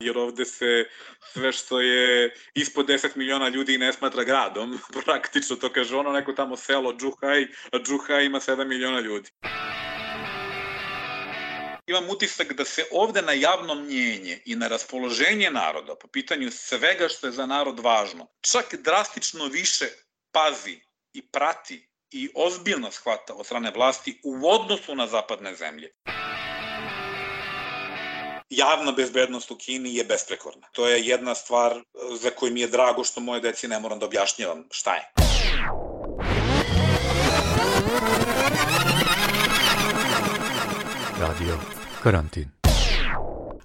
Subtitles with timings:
[0.00, 0.88] jer ovde se
[1.32, 6.32] sve što je ispod 10 miliona ljudi ne smatra gradom, praktično to kaže ono neko
[6.32, 7.42] tamo selo Džuhaj,
[7.72, 9.30] a Džuhaj ima 7 miliona ljudi
[11.90, 17.08] imam utisak da se ovde na javno mnjenje i na raspoloženje naroda po pitanju svega
[17.08, 19.86] što je za narod važno, čak drastično više
[20.32, 20.80] pazi
[21.12, 25.90] i prati i ozbiljno shvata od strane vlasti u odnosu na zapadne zemlje.
[28.50, 30.66] Javna bezbednost u Kini je besprekorna.
[30.72, 31.82] To je jedna stvar
[32.20, 35.02] za koju mi je drago što moje deci ne moram da objašnjavam šta je.
[41.20, 41.58] Radio
[42.02, 42.50] Karantin.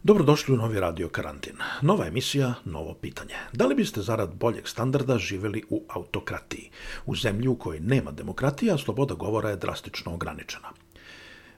[0.04, 1.58] Dobrodošli u novi radio Karantin.
[1.82, 3.36] Nova emisija, novo pitanje.
[3.54, 6.70] Da li biste zarad boljeg standarda živeli u autokratiji,
[7.06, 10.85] u zemlji u kojoj nema demokratija, sloboda govora je drastično ograničena?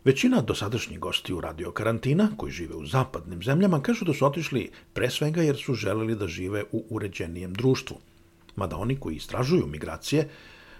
[0.08, 4.70] Većina dosadašnjih gosti u radio karantina, koji žive u zapadnim zemljama, kažu da su otišli
[4.94, 7.98] pre svega jer su želeli da žive u uređenijem društvu.
[8.56, 10.30] Mada oni koji istražuju migracije,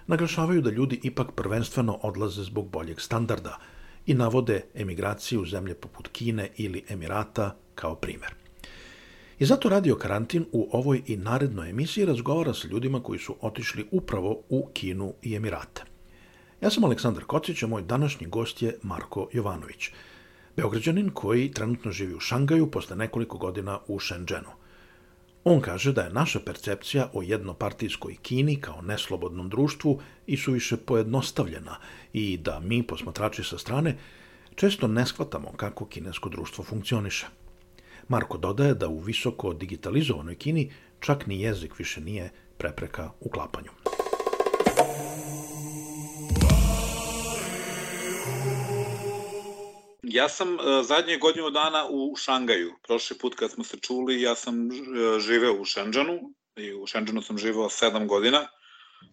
[0.06, 3.58] naglašavaju da ljudi ipak prvenstveno odlaze zbog boljeg standarda–
[4.08, 8.34] i navode emigraciju u zemlje poput Kine ili Emirata kao primer.
[9.38, 13.86] I zato Radio Karantin u ovoj i narednoj emisiji razgovara sa ljudima koji su otišli
[13.90, 15.87] upravo u Kinu i Emirate.
[16.60, 19.90] Ja sam Aleksandar Kocić, a moj današnji gost je Marko Jovanović,
[20.56, 24.50] beograđanin koji trenutno živi u Šangaju posle nekoliko godina u Shenzhenu.
[25.44, 31.76] On kaže da je naša percepcija o jednopartijskoj Kini kao neslobodnom društvu i suviše pojednostavljena
[32.12, 33.96] i da mi, posmatrači sa strane,
[34.54, 37.26] često ne shvatamo kako kinesko društvo funkcioniše.
[38.08, 43.28] Marko dodaje da u visoko digitalizovanoj Kini čak ni jezik više nije prepreka u
[50.02, 52.74] Ja sam uh, zadnje godinu dana u Šangaju.
[52.82, 56.18] Prošli put kad smo se čuli, ja sam uh, živeo u Šenđanu
[56.56, 58.48] i u Šenđanu sam živeo sedam godina.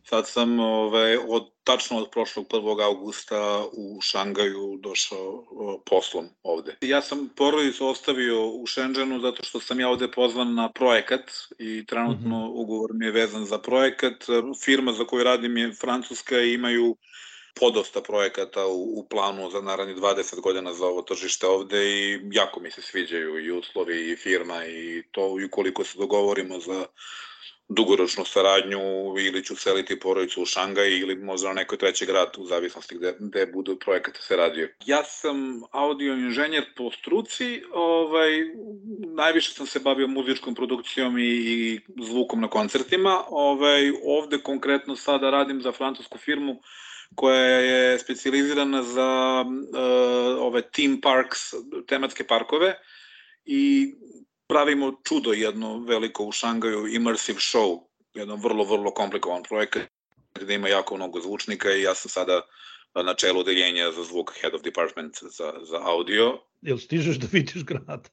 [0.04, 2.84] Sad sam ove, od, tačno od prošlog 1.
[2.86, 6.78] augusta u Šangaju došao o, poslom ovde.
[6.82, 11.86] Ja sam porodicu ostavio u Šenđanu zato što sam ja ovde pozvan na projekat i
[11.86, 12.54] trenutno mm -hmm.
[12.54, 14.26] ugovor mi je vezan za projekat.
[14.64, 16.98] Firma za koju radim je Francuska i imaju
[17.60, 22.60] podosta projekata u, u planu za naravni 20 godina za ovo tržište ovde i jako
[22.60, 26.86] mi se sviđaju i uslovi i firma i to i ukoliko se dogovorimo za
[27.70, 28.80] dugoročnu saradnju
[29.20, 33.16] ili ću seliti porodicu u Šangaj ili možda na nekoj treći grad u zavisnosti gde,
[33.20, 34.70] gde budu projekata se radio.
[34.86, 38.32] Ja sam audio inženjer po struci, ovaj,
[39.16, 43.24] najviše sam se bavio muzičkom produkcijom i, i zvukom na koncertima.
[43.30, 46.62] Ovaj, ovde konkretno sada radim za francusku firmu
[47.16, 51.40] koja je specializirana za uh, ove theme parks,
[51.88, 52.76] tematske parkove
[53.46, 53.94] i
[54.48, 57.80] pravimo čudo jedno veliko u Šangaju, immersive show,
[58.14, 59.84] jedan vrlo, vrlo komplikovan projekat
[60.42, 62.42] gde ima jako mnogo zvučnika i ja sam sada
[62.96, 66.40] na čelu odeljenja za zvuk Head of Department za, za audio.
[66.62, 68.10] Jel stižeš da vidiš grad?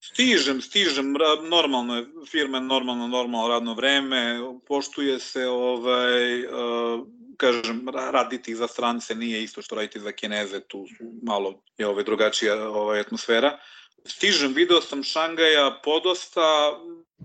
[0.00, 8.54] Stižem, stižem, normalno je, firme normalno, normalno radno vreme, poštuje se ovaj, uh, kažem, raditi
[8.54, 10.86] za strance nije isto što raditi za kineze, tu
[11.22, 13.58] malo je ovaj, drugačija ovaj, atmosfera.
[14.06, 16.78] Stižem, video sam Šangaja podosta,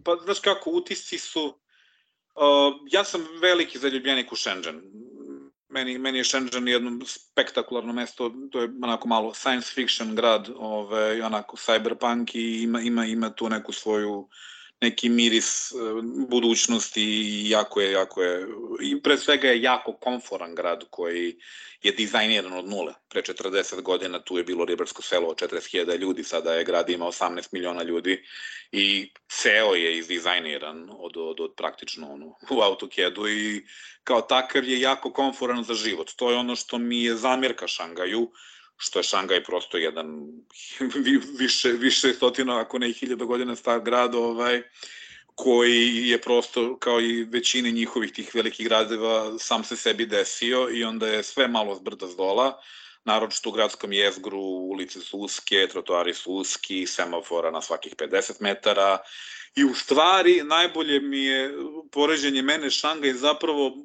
[0.03, 4.81] pa znaš kako, utisci su, uh, ja sam veliki zaljubljenik u Shenzhen.
[5.73, 11.21] Meni, meni je Shenzhen jedno spektakularno mesto, to je onako malo science fiction grad, ovaj,
[11.21, 14.27] onako cyberpunk i ima, ima, ima tu neku svoju uh,
[14.81, 15.75] neki miris e,
[16.27, 18.47] budućnosti i jako je, jako je,
[18.81, 21.37] i pre svega je jako komforan grad koji
[21.83, 22.93] je dizajniran od nule.
[23.09, 27.05] Pre 40 godina tu je bilo ribarsko selo od 40.000 ljudi, sada je grad ima
[27.05, 28.23] 18 miliona ljudi
[28.71, 33.65] i ceo je izdizajniran od, od, od praktično ono, u AutoCAD-u i
[34.03, 36.11] kao takav je jako komforan za život.
[36.15, 38.31] To je ono što mi je zamjerka Šangaju,
[38.77, 40.07] što je Šangaj prosto jedan
[41.39, 44.61] više, više stotina, ako ne i hiljada godina star grad, ovaj,
[45.35, 50.83] koji je prosto, kao i većine njihovih tih velikih gradeva, sam se sebi desio i
[50.83, 52.61] onda je sve malo zbrda s dola,
[53.05, 58.97] naročito u gradskom jezgru, ulice su uske, trotoari su uski, semafora na svakih 50 metara
[59.55, 61.53] i u stvari najbolje mi je
[61.91, 63.77] poređenje mene Šangaj zapravo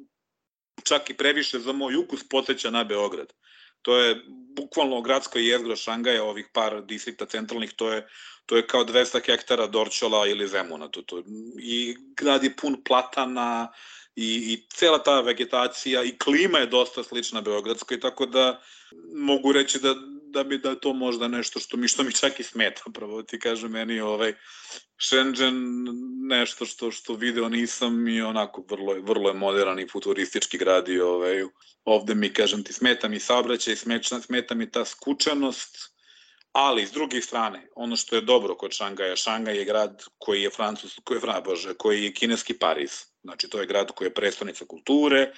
[0.83, 3.33] čak i previše za moj ukus poteća na Beograd.
[3.81, 4.15] To je
[4.55, 8.07] bukvalno gradsko jezgro Šangaja, ovih par distrikta centralnih, to je,
[8.45, 10.87] to je kao 200 hektara Dorčola ili Zemuna.
[10.87, 11.23] To, to,
[11.59, 13.71] I grad je pun platana,
[14.15, 18.61] i, i cela ta vegetacija i klima je dosta slična Beogradskoj, tako da
[19.15, 19.95] mogu reći da
[20.31, 23.39] da bi da to možda nešto što mi što mi čak i smeta, pravo ti
[23.39, 24.33] kaže meni ovaj
[25.01, 25.85] Shenzhen
[26.29, 30.89] nešto što što video nisam i onako vrlo je vrlo je moderan i futuristički grad
[30.89, 31.43] i ovaj
[31.85, 35.77] ovde mi kažem ti smeta mi saobraćaj, smeta, smeta mi ta skučenost,
[36.51, 40.49] ali s druge strane, ono što je dobro kod Šangaja, Šangaj je grad koji je
[40.49, 42.91] francus, koji je, bože, koji je kineski Pariz.
[43.23, 45.31] Znači, to je grad koji je prestonica kulture,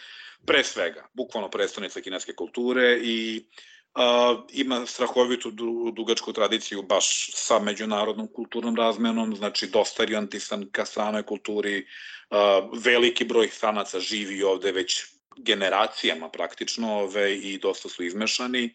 [0.46, 3.46] pre svega, bukvalno prestonica kineske kulture i
[3.94, 5.52] a, ima strahovitu
[5.94, 11.86] dugačku tradiciju baš sa međunarodnom kulturnom razmenom, znači dosta orijantisan ka stranoj kulturi,
[12.74, 15.04] veliki broj stranaca živi ovde već
[15.38, 18.74] generacijama praktično ove, i dosta su izmešani.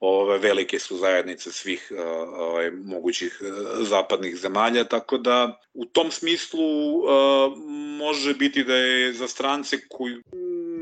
[0.00, 1.92] Ove, velike su zajednice svih
[2.36, 3.40] ove, mogućih
[3.80, 6.60] zapadnih zemalja, tako da u tom smislu
[7.08, 7.54] a,
[7.98, 10.16] može biti da je za strance koji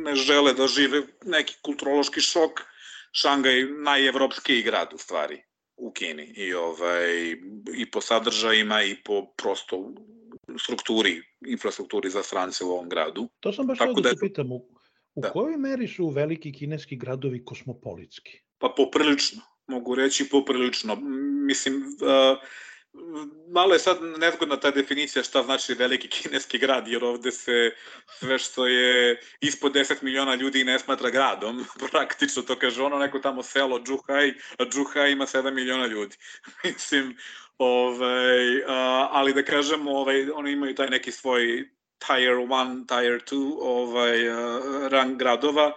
[0.04, 2.60] ne žele da žive neki kulturološki šok,
[3.16, 5.42] Šangaj najevropskiji grad u stvari
[5.76, 7.30] u Kini i ovaj
[7.76, 9.92] i po sadržajima i po prosto
[10.58, 13.28] strukturi, infrastrukturi za strance u ovom gradu.
[13.40, 14.56] To sam baš Tako da, da se pitam, u,
[15.14, 15.30] u da.
[15.30, 18.38] kojoj meri su veliki kineski gradovi kosmopolitski?
[18.58, 20.96] Pa poprilično, mogu reći poprilično.
[21.46, 22.38] Mislim, uh,
[23.48, 27.74] malo je sad nezgodna ta definicija šta znači veliki kineski grad, jer ovde se
[28.18, 33.18] sve što je ispod 10 miliona ljudi ne smatra gradom, praktično to kaže ono neko
[33.18, 36.16] tamo selo Džuhaj, a Džuhaj ima 7 miliona ljudi.
[36.64, 37.16] Mislim,
[37.58, 41.68] ovaj, a, ali da kažemo, ovaj, oni imaju taj neki svoj
[42.06, 44.18] tier 1, tier 2 ovaj,
[44.88, 45.72] rang gradova,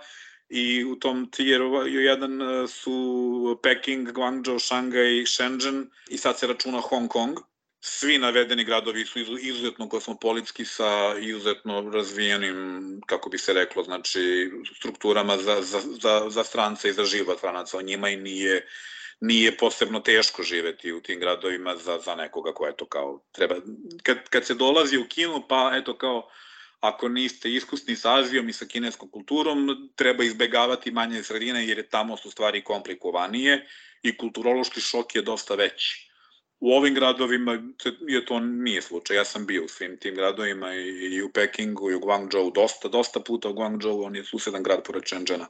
[0.50, 6.82] i u tom tieru 1 e, su Peking, Guangzhou, Shanghai, Shenzhen i sad se računa
[6.82, 7.38] Hong Kong.
[7.80, 15.38] Svi navedeni gradovi su izuzetno kosmopolitski sa izuzetno razvijenim, kako bi se reklo, znači strukturama
[15.38, 17.78] za, za, za, za strance i za život stranaca.
[17.78, 18.68] O njima i nije,
[19.20, 23.56] nije posebno teško živeti u tim gradovima za, za nekoga ko je to kao treba.
[24.04, 26.30] Kad, kad se dolazi u Kinu, pa eto kao
[26.80, 31.90] ako niste iskusni sa Azijom i sa kineskom kulturom, treba izbegavati manje sredine jer je
[31.90, 33.68] tamo su stvari komplikovanije
[34.04, 36.08] i kulturološki šok je dosta veći.
[36.60, 37.64] U ovim gradovima
[38.08, 39.18] je to nije slučaj.
[39.18, 43.20] Ja sam bio u svim tim gradovima i, u Pekingu i u Guangzhou dosta, dosta
[43.20, 45.48] puta u Guangzhou, on je susedan grad pored Shenzhena,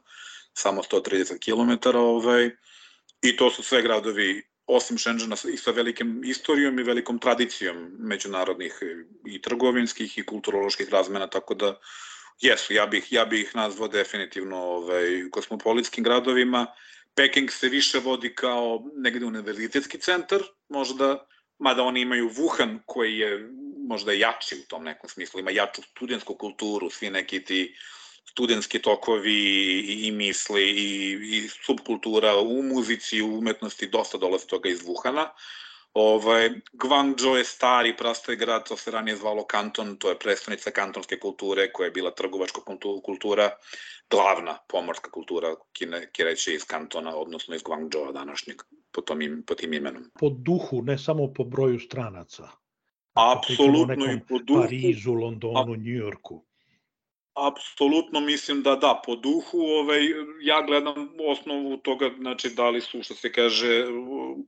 [0.53, 2.49] samo 130 km, ovaj,
[3.21, 8.79] i to su sve gradovi osim Šenžana i sa velikim istorijom i velikom tradicijom međunarodnih
[9.25, 11.79] i trgovinskih i kulturoloških razmena, tako da
[12.41, 16.65] jesu, ja bih, ja bih ih nazvao definitivno ovaj, kosmopolitskim gradovima.
[17.15, 21.27] Peking se više vodi kao negde univerzitetski centar, možda,
[21.59, 23.49] mada oni imaju Wuhan koji je
[23.87, 27.75] možda jači u tom nekom smislu, ima jaču studentsku kulturu, svi neki ti
[28.29, 34.69] studentski tokovi i, i misli i, i subkultura u muzici, u umetnosti, dosta dolaze toga
[34.69, 35.29] iz Vuhana.
[35.93, 41.19] Ovaj, Guangzhou je stari prastoj grad, to se ranije zvalo Kanton, to je predstavnica kantonske
[41.19, 42.61] kulture koja je bila trgovačka
[43.05, 43.49] kultura,
[44.09, 49.55] glavna pomorska kultura Kine, Kireće iz Kantona, odnosno iz Guangzhoua današnjeg, po, tom im, po
[49.55, 50.11] tim imenom.
[50.19, 52.49] Po duhu, ne samo po broju stranaca.
[53.13, 54.61] Apsolutno i po duhu.
[54.61, 56.43] Parizu, Londonu, Njujorku.
[57.37, 60.01] Apsolutno mislim da da, po duhu, ovaj,
[60.41, 63.85] ja gledam osnovu toga, znači da li su, što se kaže,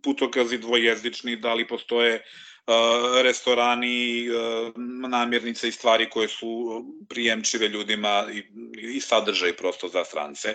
[0.03, 2.23] putokazi dvojezični, da li postoje
[3.23, 4.27] restorani,
[5.09, 8.43] namirnice i stvari koje su prijemčive ljudima i,
[8.95, 10.53] i sadržaj prosto za strance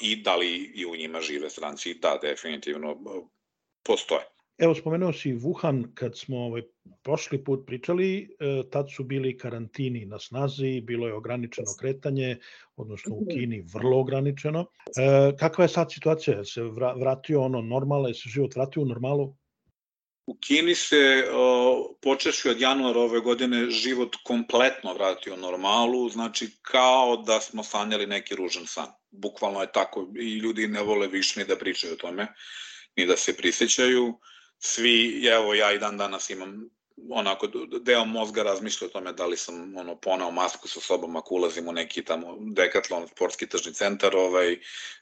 [0.00, 2.96] i da li i u njima žive stranci, da, definitivno
[3.82, 4.37] postoje.
[4.58, 6.62] Evo, spomenuo si Wuhan, kad smo ovaj,
[7.02, 12.38] prošli put pričali, e, tad su bili karantini na snazi, bilo je ograničeno kretanje,
[12.76, 14.66] odnosno u Kini vrlo ograničeno.
[14.96, 16.44] E, kakva je sad situacija?
[16.44, 16.62] Se
[16.96, 19.36] vratio ono normale, se život vratio u normalu?
[20.26, 26.48] U Kini se o, počeši od januara ove godine život kompletno vratio u normalu, znači
[26.62, 28.88] kao da smo sanjali neki ružan san.
[29.10, 32.26] Bukvalno je tako i ljudi ne vole više ni da pričaju o tome,
[32.96, 34.18] ni da se prisjećaju
[34.58, 36.68] svi, evo ja i dan danas imam
[37.10, 37.46] onako
[37.80, 41.68] deo mozga razmišlja o tome da li sam ono ponao masku sa sobom ako ulazim
[41.68, 44.58] u neki tamo dekatlon sportski tržni centar, ovaj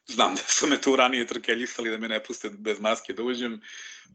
[0.06, 3.60] znam da su me tu ranije trkeljisali da me ne puste bez maske da uđem.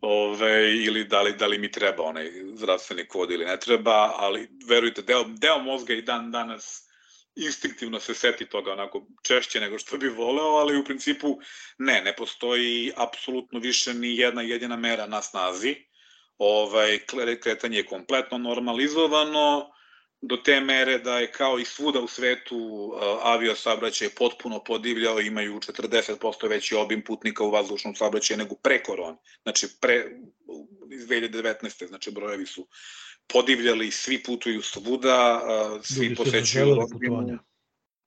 [0.01, 4.49] Ovaj ili da li da li mi treba onaj zdravstveni kod ili ne treba, ali
[4.67, 6.90] verujte deo deo mozga i dan danas
[7.35, 11.39] instinktivno se seti toga onako češće nego što bi voleo, ali u principu
[11.77, 15.75] ne, ne postoji apsolutno više ni jedna jedina mera na snazi.
[16.37, 16.99] Ovaj,
[17.41, 19.71] kretanje je kompletno normalizovano
[20.21, 25.59] do te mere da je kao i svuda u svetu avio saobraćaj potpuno podivljao, imaju
[25.59, 29.17] 40% veći obim putnika u vazdušnom saobraćaju nego pre korone.
[29.43, 30.05] Znači pre
[30.91, 31.87] iz 2019.
[31.87, 32.67] znači brojevi su
[33.27, 35.41] podivljali, svi putuju svuda,
[35.83, 37.37] svi Ljudi posećuju putovanja.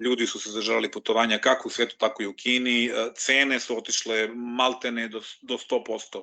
[0.00, 2.90] Ljudi su se zažalili putovanja kako u svetu, tako i u Kini.
[3.16, 6.22] Cene su otišle maltene do, do 100%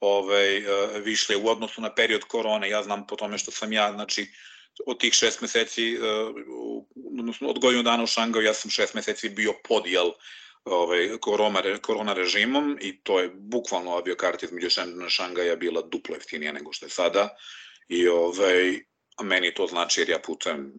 [0.00, 0.62] ovaj,
[1.04, 2.68] višle u odnosu na period korone.
[2.68, 4.32] Ja znam po tome što sam ja, znači,
[4.86, 5.98] od tih šest meseci, e,
[7.18, 10.10] odnosno od godinu dana u Šangaju, ja sam šest meseci bio podijel
[10.64, 16.52] ovaj, korona, korona režimom i to je bukvalno aviokarta između Šendona Šangaja bila duplo jeftinija
[16.52, 17.36] nego što je sada.
[17.88, 18.80] I ovaj,
[19.22, 20.72] meni to znači jer ja putujem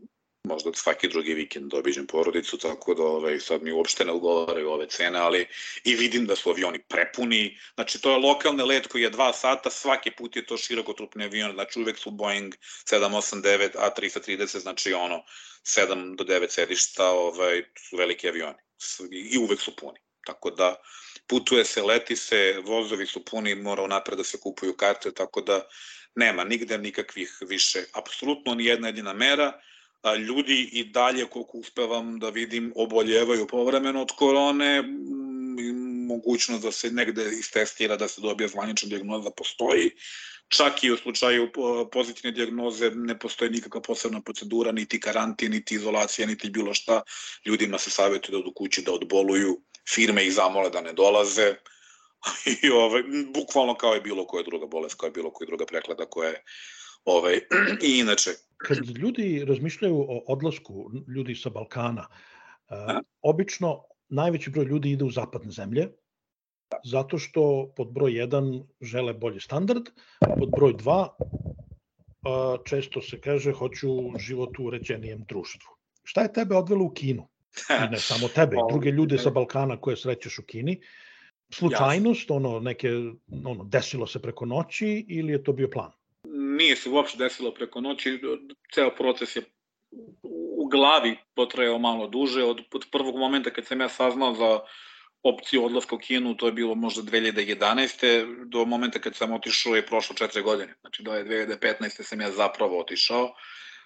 [0.49, 4.71] možda svaki drugi vikend dobiđem da porodicu, tako da ovaj, sad mi uopšte ne ugovaraju
[4.71, 5.47] ove cene, ali
[5.83, 7.57] i vidim da su avioni prepuni.
[7.75, 11.53] Znači, to je lokalni let koji je dva sata, svaki put je to širokotrupni avion,
[11.53, 15.23] znači uvek su Boeing 789, A330, znači ono,
[15.63, 18.57] 7 do 9 sedišta, ovaj, su veliki avioni
[19.11, 19.99] i uvek su puni.
[20.25, 20.75] Tako da,
[21.27, 25.61] putuje se, leti se, vozovi su puni, mora unapred da se kupuju karte, tako da
[26.15, 29.59] nema nigde nikakvih više, apsolutno ni jedna jedina mera,
[30.27, 34.83] ljudi i dalje, koliko uspevam da vidim, oboljevaju povremeno od korone,
[36.07, 39.91] mogućnost da se negde istestira, da se dobije zvanična diagnoza postoji.
[40.47, 41.51] Čak i u slučaju
[41.91, 47.01] pozitivne diagnoze ne postoji nikakva posebna procedura, niti karantin, niti izolacija, niti bilo šta.
[47.45, 51.55] Ljudima se savjetuje da odu kući da odboluju, firme ih zamole da ne dolaze.
[52.63, 53.03] I ovaj,
[53.33, 56.43] bukvalno kao je bilo koja druga bolest, kao je bilo koja druga preklada koja je
[57.05, 57.39] ovaj,
[57.87, 64.91] i inače kad ljudi razmišljaju o odlasku ljudi sa Balkana, uh, obično najveći broj ljudi
[64.91, 65.87] ide u zapadne zemlje,
[66.83, 69.83] zato što pod broj 1 žele bolji standard,
[70.39, 73.87] pod broj 2 uh, često se kaže hoću
[74.17, 75.69] život u uređenijem društvu.
[76.03, 77.27] Šta je tebe odvelo u Kinu?
[77.69, 80.81] I ne samo tebe, i druge ljude sa Balkana koje srećeš u Kini.
[81.53, 82.89] Slučajnost, ono, neke,
[83.45, 85.91] ono, desilo se preko noći ili je to bio plan?
[86.59, 88.19] Nije se uopšte desilo preko noći,
[88.73, 89.43] ceo proces je
[90.57, 94.59] u glavi potrajao malo duže, od, od prvog momenta kad sam ja saznao za
[95.23, 98.49] opciju odlaska u Kinu, to je bilo možda 2011.
[98.49, 100.75] Do momenta kad sam otišao je prošlo četiri godine.
[100.81, 102.03] Znači do 2015.
[102.03, 103.33] sam ja zapravo otišao.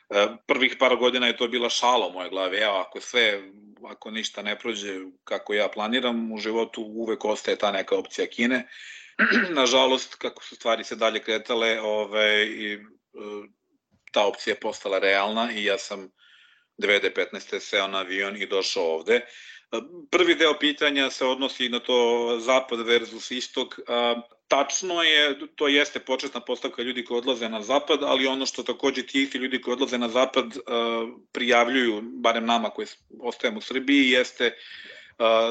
[0.09, 2.57] E, prvih par godina je to bila šala u moje glavi.
[2.57, 3.41] Evo, ako sve,
[3.85, 8.67] ako ništa ne prođe kako ja planiram, u životu uvek ostaje ta neka opcija Kine.
[9.61, 12.79] nažalost, kako su stvari se dalje kretale, ovaj, i, e,
[14.11, 16.09] ta opcija je postala realna i ja sam
[16.77, 17.59] 2015.
[17.59, 19.15] seo na avion i došao ovde.
[19.15, 19.25] E,
[20.11, 23.79] prvi deo pitanja se odnosi na to zapad versus istok.
[24.47, 29.07] Tačno je, to jeste početna postavka ljudi koji odlaze na zapad, ali ono što takođe
[29.07, 30.45] ti isti ljudi koji odlaze na zapad
[31.31, 32.87] prijavljuju, barem nama koji
[33.19, 34.57] ostajemo u Srbiji, jeste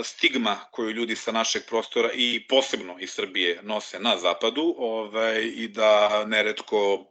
[0.05, 5.69] stigma koju ljudi sa našeg prostora i posebno iz Srbije nose na zapadu ovaj, i
[5.69, 7.05] da neretko uh,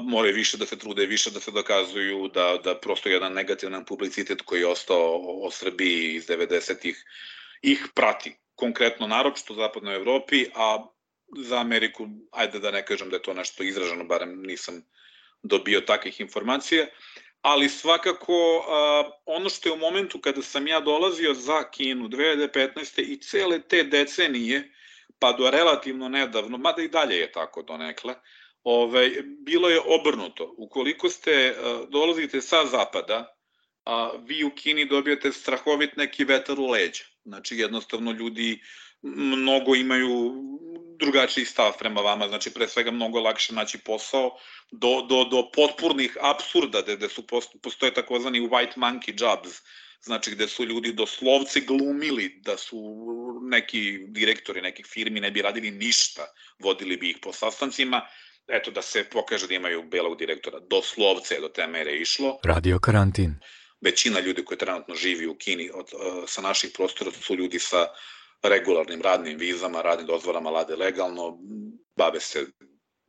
[0.00, 4.42] moraju više da se trude, više da se dokazuju, da, da prosto jedan negativan publicitet
[4.42, 7.04] koji je ostao o Srbiji iz 90-ih
[7.62, 8.36] ih prati.
[8.54, 10.86] Konkretno naročito u zapadnoj Evropi, a
[11.38, 14.82] za Ameriku, ajde da ne kažem da je to nešto izraženo, barem nisam
[15.42, 16.82] dobio takvih informacija.
[16.82, 22.08] Uh, ali svakako uh, ono što je u momentu kada sam ja dolazio za Kinu
[22.08, 23.02] 2015.
[23.02, 24.72] i cele te decenije,
[25.18, 28.14] pa do relativno nedavno, mada i dalje je tako donekle,
[28.64, 30.54] ovaj, bilo je obrnuto.
[30.56, 33.34] Ukoliko ste uh, dolazite sa zapada,
[33.84, 37.04] a vi u Kini dobijate strahovit neki vetar u leđa.
[37.24, 38.60] Znači jednostavno ljudi
[39.02, 40.34] mnogo imaju
[40.98, 44.38] drugačiji stav prema vama, znači pre svega mnogo lakše naći posao,
[44.70, 47.26] do, do, do potpurnih absurda, gde, gde su
[47.62, 49.62] postoje takozvani white monkey jobs,
[50.02, 52.78] znači gde su ljudi doslovce glumili da su
[53.42, 56.26] neki direktori nekih firmi ne bi radili ništa,
[56.58, 58.06] vodili bi ih po sastancima,
[58.48, 62.38] eto da se pokaže da imaju belog direktora, doslovce do te mere išlo.
[62.44, 63.34] Radio karantin.
[63.80, 67.86] Većina ljudi koji trenutno živi u Kini od, uh, sa naših prostora su ljudi sa
[68.42, 71.38] regularnim radnim vizama, radnim dozvolama, rade legalno,
[71.96, 72.46] bave se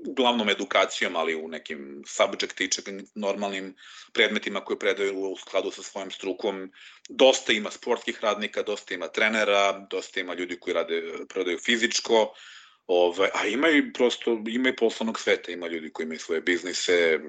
[0.07, 2.61] uglavnom edukacijom, ali u nekim subject
[3.15, 3.75] normalnim
[4.13, 6.71] predmetima koje predaju u skladu sa svojim strukom.
[7.09, 12.33] Dosta ima sportskih radnika, dosta ima trenera, dosta ima ljudi koji rade, predaju fizičko,
[12.91, 17.19] Ove, a ima i prosto, ima i poslovnog sveta, ima ljudi koji imaju svoje biznise,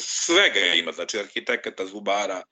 [0.00, 2.42] svega ima, znači arhitekata, zubara,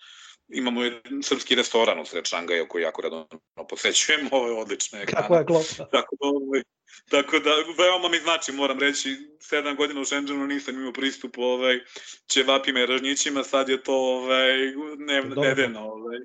[0.53, 3.27] imamo jedan srpski restoran u sred Šangaja koji jako radno
[3.69, 4.99] posećujem, ovo je odlično.
[5.07, 5.85] Kako je klopa.
[5.91, 6.63] Tako da, ovaj,
[7.11, 11.81] tako da, veoma mi znači, moram reći, sedam godina u Šenđanu nisam imao pristup ovaj,
[12.29, 14.53] ćevapima i ražnjićima, sad je to ovaj,
[14.99, 15.81] ne, nedeljno.
[15.81, 16.19] Ovaj.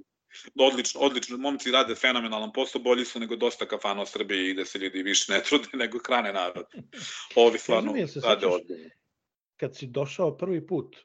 [0.60, 1.38] Odlično, odlično.
[1.38, 5.04] Momci rade fenomenalan posao, bolji su nego dosta kafana u Srbiji i da se ljudi
[5.04, 6.66] više ne trude nego hrane narod.
[7.36, 8.90] Ovi stvarno rade odlično.
[9.58, 10.96] Kad si došao prvi put,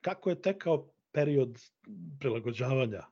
[0.00, 1.58] kako je tekao period
[2.20, 3.02] prilagođavanja?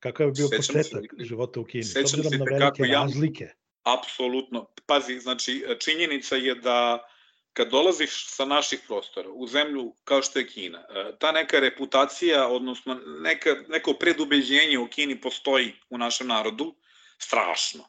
[0.00, 1.84] Kakav je bio Sećam početak se, života u Kini?
[1.84, 3.48] Sećam se na velike ja, razlike.
[3.82, 4.66] Apsolutno.
[4.86, 7.08] Pazi, znači, činjenica je da
[7.52, 12.48] kad dolaziš sa naših prostora u zemlju kao što je Kina, e, ta neka reputacija,
[12.48, 16.74] odnosno neka, neko predubeđenje u Kini postoji u našem narodu,
[17.18, 17.84] strašno.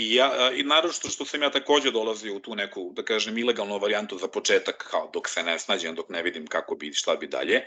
[0.00, 3.78] I, ja, I naravno što sam ja takođe dolazio u tu neku, da kažem, ilegalnu
[3.78, 7.26] varijantu za početak, kao dok se ne snađem, dok ne vidim kako bi, šta bi
[7.26, 7.64] dalje,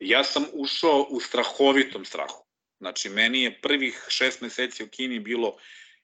[0.00, 2.44] ja sam ušao u strahovitom strahu.
[2.78, 5.56] Znači, meni je prvih šest meseci u Kini bilo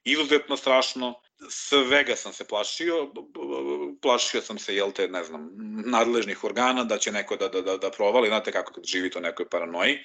[0.04, 1.14] izuzetno strašno,
[1.50, 3.12] svega sam se plašio,
[4.02, 5.50] plašio sam se, jel te, ne znam,
[5.86, 9.22] nadležnih organa, da će neko da, da, da, da provali, znate kako kad živite u
[9.22, 9.98] nekoj paranoji,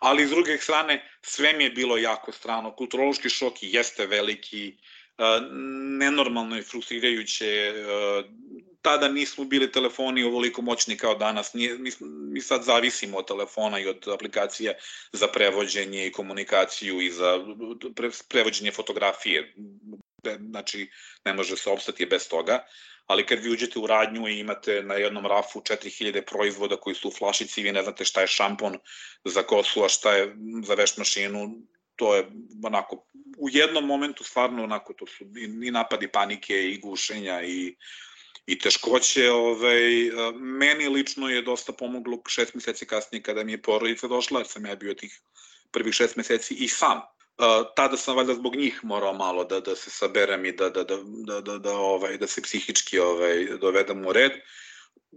[0.00, 4.76] ali s druge strane, sve mi je bilo jako strano, kulturološki šok jeste veliki,
[5.98, 7.72] nenormalno je frustrirajuće,
[8.82, 11.68] tada nismo bili telefoni ovoliko moćni kao danas, mi,
[12.32, 14.72] mi sad zavisimo od telefona i od aplikacija
[15.12, 17.38] za prevođenje i komunikaciju i za
[17.96, 19.54] pre, prevođenje fotografije,
[20.50, 20.90] znači
[21.24, 22.66] ne može se obstati bez toga,
[23.06, 27.08] ali kad vi uđete u radnju i imate na jednom rafu 4000 proizvoda koji su
[27.08, 28.78] u flašici i vi ne znate šta je šampon
[29.24, 31.50] za kosu, a šta je za veš mašinu,
[32.02, 32.26] to je
[32.62, 33.04] onako,
[33.38, 37.76] u jednom momentu stvarno onako, to su i, i napadi panike i gušenja i
[38.46, 44.08] i teškoće, ovaj, meni lično je dosta pomoglo šest meseci kasnije kada mi je porodica
[44.08, 45.20] došla, jer sam ja bio tih
[45.70, 46.98] prvih šest meseci i sam.
[46.98, 50.84] Uh, tada sam valjda zbog njih morao malo da da se saberem i da da
[50.84, 54.32] da da da, da ovaj da se psihički ovaj dovedem u red.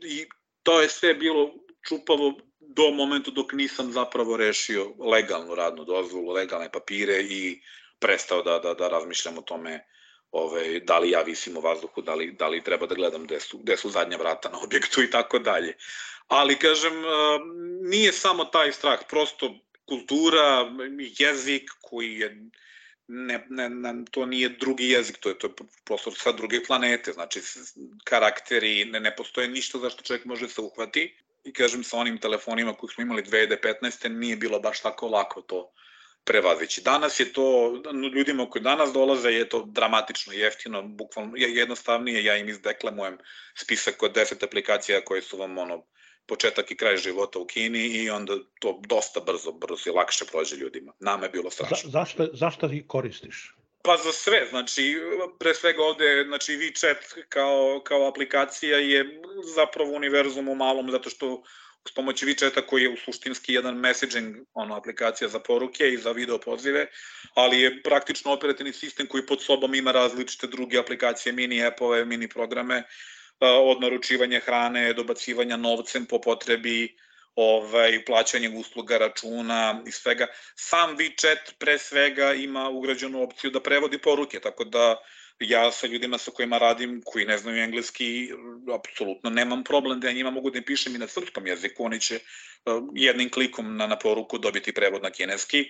[0.06, 0.25] I
[0.63, 1.54] to je sve bilo
[1.88, 7.62] čupavo do momenta dok nisam zapravo rešio legalnu radnu dozvolu, legalne papire i
[8.00, 9.86] prestao da da da razmišljam o tome
[10.31, 13.39] ove, da li ja visim u vazduhu, da li, da li treba da gledam gde
[13.39, 15.77] su, gde su zadnja vrata na objektu i tako dalje.
[16.27, 16.93] Ali, kažem,
[17.81, 20.71] nije samo taj strah, prosto kultura,
[21.19, 22.49] jezik koji je
[23.08, 25.54] ne, ne, ne, to nije drugi jezik, to je, to je
[25.86, 27.41] prosto sa druge planete, znači
[28.04, 31.15] karakteri, ne, ne postoje ništa zašto čovjek može se uhvati.
[31.45, 34.08] I kažem, sa onim telefonima koji smo imali 2015.
[34.08, 35.71] nije bilo baš tako lako to
[36.23, 36.81] prevazići.
[36.81, 37.73] Danas je to,
[38.15, 43.17] ljudima koji danas dolaze je to dramatično jeftino, bukvalno jednostavnije, ja im izdeklamujem
[43.55, 45.86] spisak od 10 aplikacija koje su vam ono,
[46.25, 50.55] početak i kraj života u Kini i onda to dosta brzo, brzo i lakše prođe
[50.55, 50.93] ljudima.
[50.99, 51.89] Nama je bilo strašno.
[51.89, 53.55] Za, zašto, zašto ih koristiš?
[53.86, 54.98] Pa za sve, znači,
[55.39, 59.21] pre svega ovde, znači, WeChat kao, kao aplikacija je
[59.56, 61.43] zapravo univerzum u malom, zato što
[61.88, 66.12] s pomoći WeChata koji je u suštinski jedan messaging ono, aplikacija za poruke i za
[66.12, 66.88] video pozive,
[67.34, 72.28] ali je praktično operativni sistem koji pod sobom ima različite druge aplikacije, mini appove, mini
[72.28, 72.84] programe,
[73.39, 76.98] od naručivanja hrane, dobacivanja novcem po potrebi,
[77.36, 80.28] ovaj, plaćanje usluga, računa i svega.
[80.56, 84.98] Sam WeChat pre svega ima ugrađenu opciju da prevodi poruke, tako da
[85.39, 88.30] ja sa ljudima sa kojima radim, koji ne znaju engleski,
[88.76, 92.00] apsolutno nemam problem da ja njima mogu da im pišem i na srpskom jeziku, oni
[92.00, 95.65] će uh, jednim klikom na, na poruku dobiti prevod na kineski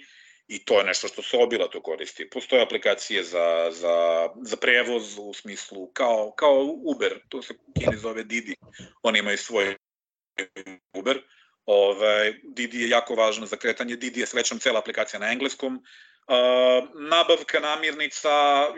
[0.48, 2.30] i to je nešto što se obila to koristi.
[2.30, 8.24] Postoje aplikacije za, za, za prevoz u smislu kao, kao Uber, to se Kini zove
[8.24, 8.56] Didi,
[9.02, 9.76] oni imaju svoj
[10.94, 11.22] Uber,
[11.66, 15.84] ovaj, Didi je jako važno za kretanje, Didi je srećom cela aplikacija na engleskom,
[16.28, 18.30] Uh, nabavka namirnica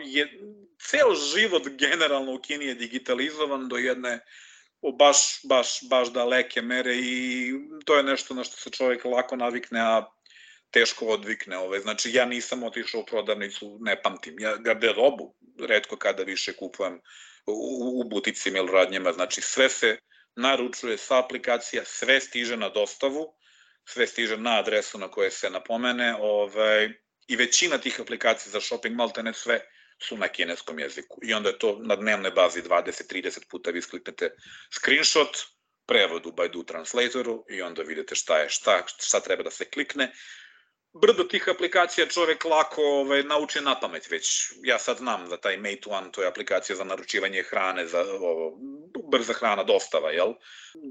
[0.04, 0.40] je
[0.78, 4.20] ceo život generalno u Kini je digitalizovan do jedne
[4.98, 7.52] baš, baš, baš daleke mere i
[7.84, 10.06] to je nešto na što se čovjek lako navikne, a
[10.70, 11.58] teško odvikne.
[11.58, 11.80] Ove.
[11.80, 14.40] Znači, ja nisam otišao u prodavnicu, ne pamtim.
[14.40, 15.34] Ja garderobu
[15.68, 17.00] redko kada više kupujem
[17.46, 19.12] u, u buticima ili radnjama.
[19.12, 19.98] Znači, sve se
[20.38, 23.34] naručuje sa aplikacija, sve stiže na dostavu,
[23.84, 26.14] sve stiže na adresu na koje se napomene.
[26.20, 26.92] Ovaj,
[27.28, 29.60] I većina tih aplikacija za shopping, malte ne sve,
[30.02, 31.20] su na kineskom jeziku.
[31.22, 34.30] I onda je to na dnevnoj bazi 20-30 puta vi skliknete
[34.70, 35.36] screenshot,
[35.86, 40.12] prevod u Baidu Translatoru i onda vidite šta je, šta, šta treba da se klikne.
[40.92, 44.52] Brdo tih aplikacija čovek lako ovaj, nauči na pamet već.
[44.64, 48.58] Ja sad znam za taj Mate One, to je aplikacija za naručivanje hrane, za ovo,
[49.12, 50.32] brza hrana, dostava, jel?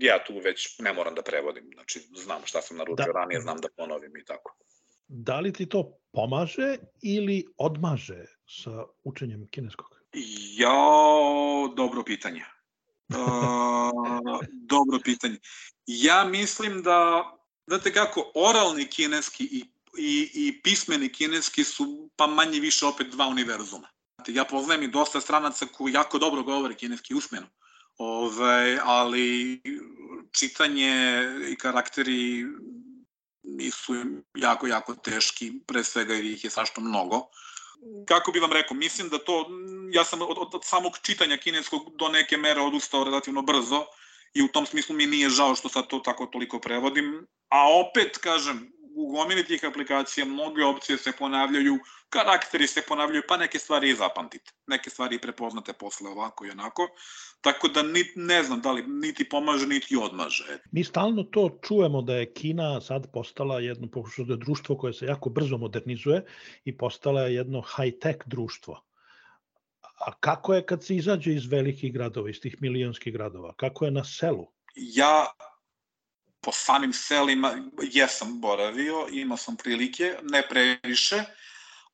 [0.01, 3.19] Ja tu već ne moram da prevodim, znači znam šta sam naručio da.
[3.19, 4.57] ranije, znam da ponovim i tako.
[5.07, 10.01] Da li ti to pomaže ili odmaže sa učenjem kineskog?
[10.57, 10.75] Ja,
[11.75, 12.43] dobro pitanje.
[13.09, 15.37] Uh, dobro pitanje.
[15.85, 17.23] Ja mislim da,
[17.67, 19.63] znate kako, oralni kineski i,
[19.97, 23.87] i, i pismeni kineski su pa manje više opet dva univerzuma.
[24.27, 27.47] Ja poznajem i dosta stranaca koji jako dobro govore kineski usmeno,
[27.97, 29.61] Ove, ali
[30.31, 32.45] čitanje i karakteri
[33.43, 33.93] nisu
[34.35, 37.21] jako, jako teški, pre svega jer ih je sašto mnogo.
[38.07, 39.49] Kako bi vam rekao, mislim da to,
[39.91, 43.85] ja sam od, od, od samog čitanja kineskog do neke mere odustao relativno brzo
[44.33, 48.17] i u tom smislu mi nije žao što sad to tako toliko prevodim, a opet,
[48.17, 51.79] kažem, u gomini tih aplikacija mnoge opcije se ponavljaju,
[52.09, 54.51] karakteri se ponavljaju, pa neke stvari i zapamtite.
[54.67, 56.87] Neke stvari i prepoznate posle ovako i onako.
[57.41, 60.59] Tako da ni, ne znam da li niti pomaže, niti odmaže.
[60.71, 63.87] Mi stalno to čujemo da je Kina sad postala jedno
[64.27, 66.25] da je društvo koje se jako brzo modernizuje
[66.65, 68.83] i postala je jedno high-tech društvo.
[70.05, 73.53] A kako je kad se izađe iz velikih gradova, iz tih milionskih gradova?
[73.53, 74.47] Kako je na selu?
[74.75, 75.25] Ja
[76.47, 77.55] po samim selima
[77.91, 81.23] jesam boravio, imao sam prilike, ne previše,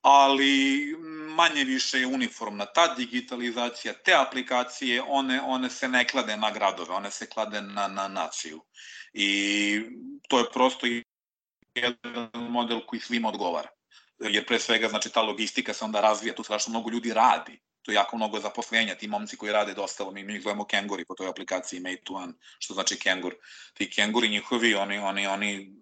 [0.01, 0.95] ali
[1.35, 2.65] manje više je uniformna.
[2.65, 7.87] Ta digitalizacija, te aplikacije, one, one se ne klade na gradove, one se klade na,
[7.87, 8.61] na naciju.
[9.13, 9.81] I
[10.29, 10.87] to je prosto
[11.75, 13.69] jedan model koji svima odgovara.
[14.19, 17.91] Jer pre svega, znači, ta logistika se onda razvija, tu strašno mnogo ljudi radi to
[17.91, 21.15] je jako mnogo zaposlenja, ti momci koji rade dosta, mi, mi ih zovemo kenguri po
[21.15, 23.35] toj aplikaciji Mate One, što znači kengur.
[23.73, 25.75] Ti kenguri njihovi, oni, oni, oni,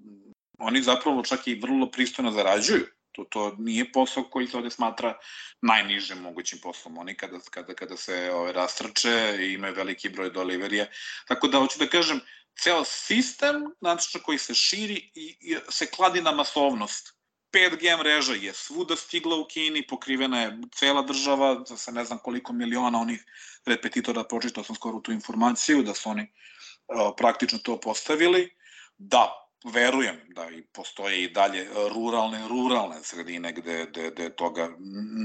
[0.58, 2.88] oni zapravo čak i vrlo pristojno zarađuju.
[3.12, 5.18] To, to nije posao koji se ovde smatra
[5.62, 6.98] najnižim mogućim poslom.
[6.98, 10.90] Oni kada, kada, kada se ove, rastrče i imaju veliki broj deliverije.
[11.28, 12.22] Tako da, hoću da kažem,
[12.60, 17.21] ceo sistem znači, koji se širi i, i se kladi na masovnost
[17.54, 22.54] 5G mreža je svuda stigla u Kini, pokrivena je cela država, sa ne znam koliko
[22.54, 23.26] miliona onih
[23.66, 28.50] repetitora, pročitao sam skoro tu informaciju, da su oni uh, praktično to postavili.
[28.98, 29.42] Da,
[29.74, 34.70] verujem da i postoje i dalje ruralne ruralne sredine gde, gde, gde toga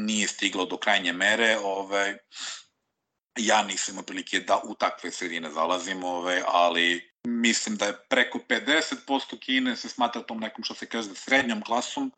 [0.07, 2.19] nije stiglo do krajnje mere, ove,
[3.37, 8.39] ja nisam imao prilike da u takve sredine zalazim, ove, ali mislim da je preko
[8.49, 12.13] 50% Kine se smatra tom nekom što se kaže srednjom klasom.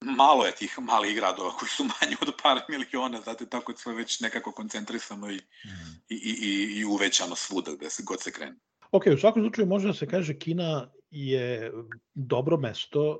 [0.00, 4.20] Malo je tih malih gradova koji su manji od par miliona, tako je sve već
[4.20, 6.02] nekako koncentrisano i, mm.
[6.08, 8.56] i, i, i uvećano svuda gde se god se krene.
[8.90, 11.72] Ok, u svakom slučaju može da se kaže Kina je
[12.14, 13.18] dobro mesto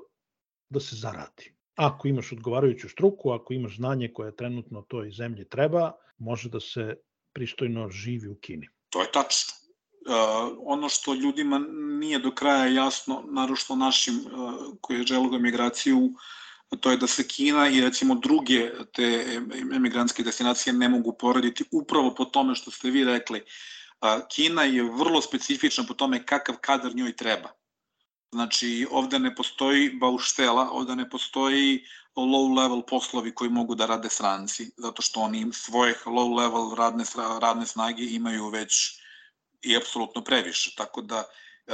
[0.69, 1.55] da se zaradi.
[1.75, 6.95] Ako imaš odgovarajuću struku, ako imaš znanje koje trenutno toj zemlji treba, može da se
[7.33, 8.67] pristojno živi u Kini.
[8.89, 9.64] To je tačno
[10.05, 11.59] uh, ono što ljudima
[11.99, 16.13] nije do kraja jasno, narošto našim uh, koji žele emigraciju,
[16.79, 19.39] to je da se Kina i recimo druge te
[19.75, 23.41] emigrantske destinacije ne mogu porediti upravo po tome što ste vi rekli.
[23.41, 27.49] Uh, Kina je vrlo specifična po tome kakav kadar njoj treba.
[28.31, 34.09] Znači, ovde ne postoji bauštela, ovde ne postoji low level poslovi koji mogu da rade
[34.09, 37.03] stranci, zato što oni svoje low level radne,
[37.41, 39.04] radne snage imaju već
[39.65, 40.75] i apsolutno previše.
[40.75, 41.23] Tako da
[41.67, 41.71] e,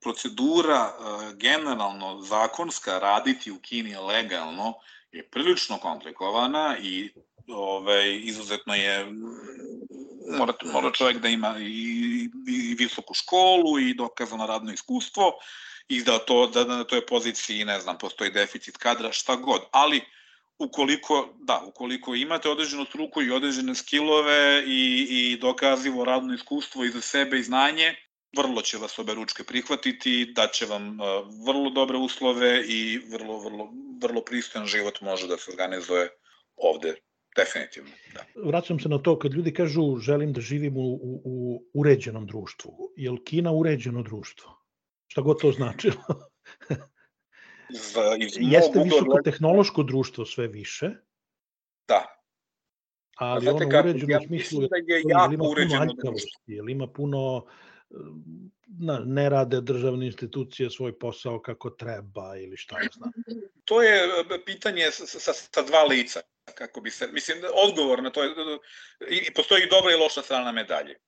[0.00, 4.74] procedura e, generalno zakonska raditi u Kini legalno
[5.12, 7.12] je prilično komplikovana i
[7.48, 9.06] ovaj, izuzetno je
[10.38, 15.32] mora, mora čovjek da ima i, i visoku školu i dokazano radno iskustvo
[15.88, 20.04] i da to da na toj poziciji ne znam postoji deficit kadra šta god ali
[20.58, 26.90] ukoliko, da, ukoliko imate određenu struku i određene skillove i, i dokazivo radno iskustvo i
[26.90, 27.94] za sebe i znanje,
[28.36, 31.06] vrlo će vas obe ručke prihvatiti, da će vam uh,
[31.46, 33.68] vrlo dobre uslove i vrlo, vrlo,
[34.02, 36.08] vrlo pristojan život može da se organizuje
[36.56, 36.94] ovde
[37.36, 37.90] definitivno.
[38.14, 38.24] Da.
[38.44, 42.92] Vraćam se na to kad ljudi kažu želim da živim u, u, u uređenom društvu.
[42.96, 44.62] Je li Kina uređeno društvo?
[45.06, 46.02] Šta god to značilo?
[47.70, 50.90] za, iz Jeste visoko tehnološko društvo sve više.
[51.88, 52.04] Da.
[53.16, 56.40] Ali Znate ono kako, uređeno ja smislu da je jako ima uređeno društvo.
[56.46, 57.46] Jel ima puno
[58.78, 63.12] na, ne rade državne institucije svoj posao kako treba ili šta ja znam.
[63.64, 66.20] To je e, pitanje sa, sa, sa dva lica,
[66.54, 68.30] kako bi se, mislim, odgovor na to je,
[69.10, 70.92] i postoji i dobra i loša strana medalje.
[70.92, 70.98] E,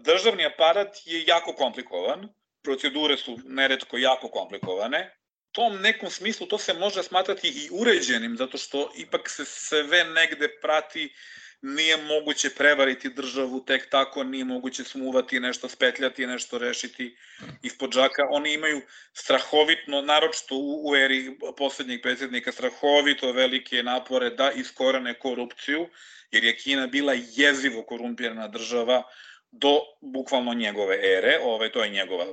[0.00, 2.28] državni aparat je jako komplikovan,
[2.62, 5.17] procedure su neretko jako komplikovane,
[5.58, 10.48] tom nekom smislu to se može smatrati i uređenim, zato što ipak se sve negde
[10.62, 11.14] prati
[11.62, 17.16] nije moguće prevariti državu tek tako, nije moguće smuvati, nešto spetljati, nešto rešiti
[17.62, 18.22] ispod džaka.
[18.30, 18.80] Oni imaju
[19.12, 25.88] strahovitno, naročito u, u eri poslednjeg predsjednika, strahovito velike napore da iskorane korupciju,
[26.30, 29.02] jer je Kina bila jezivo korumpirana država
[29.50, 32.26] do bukvalno njegove ere, ove, to je njegova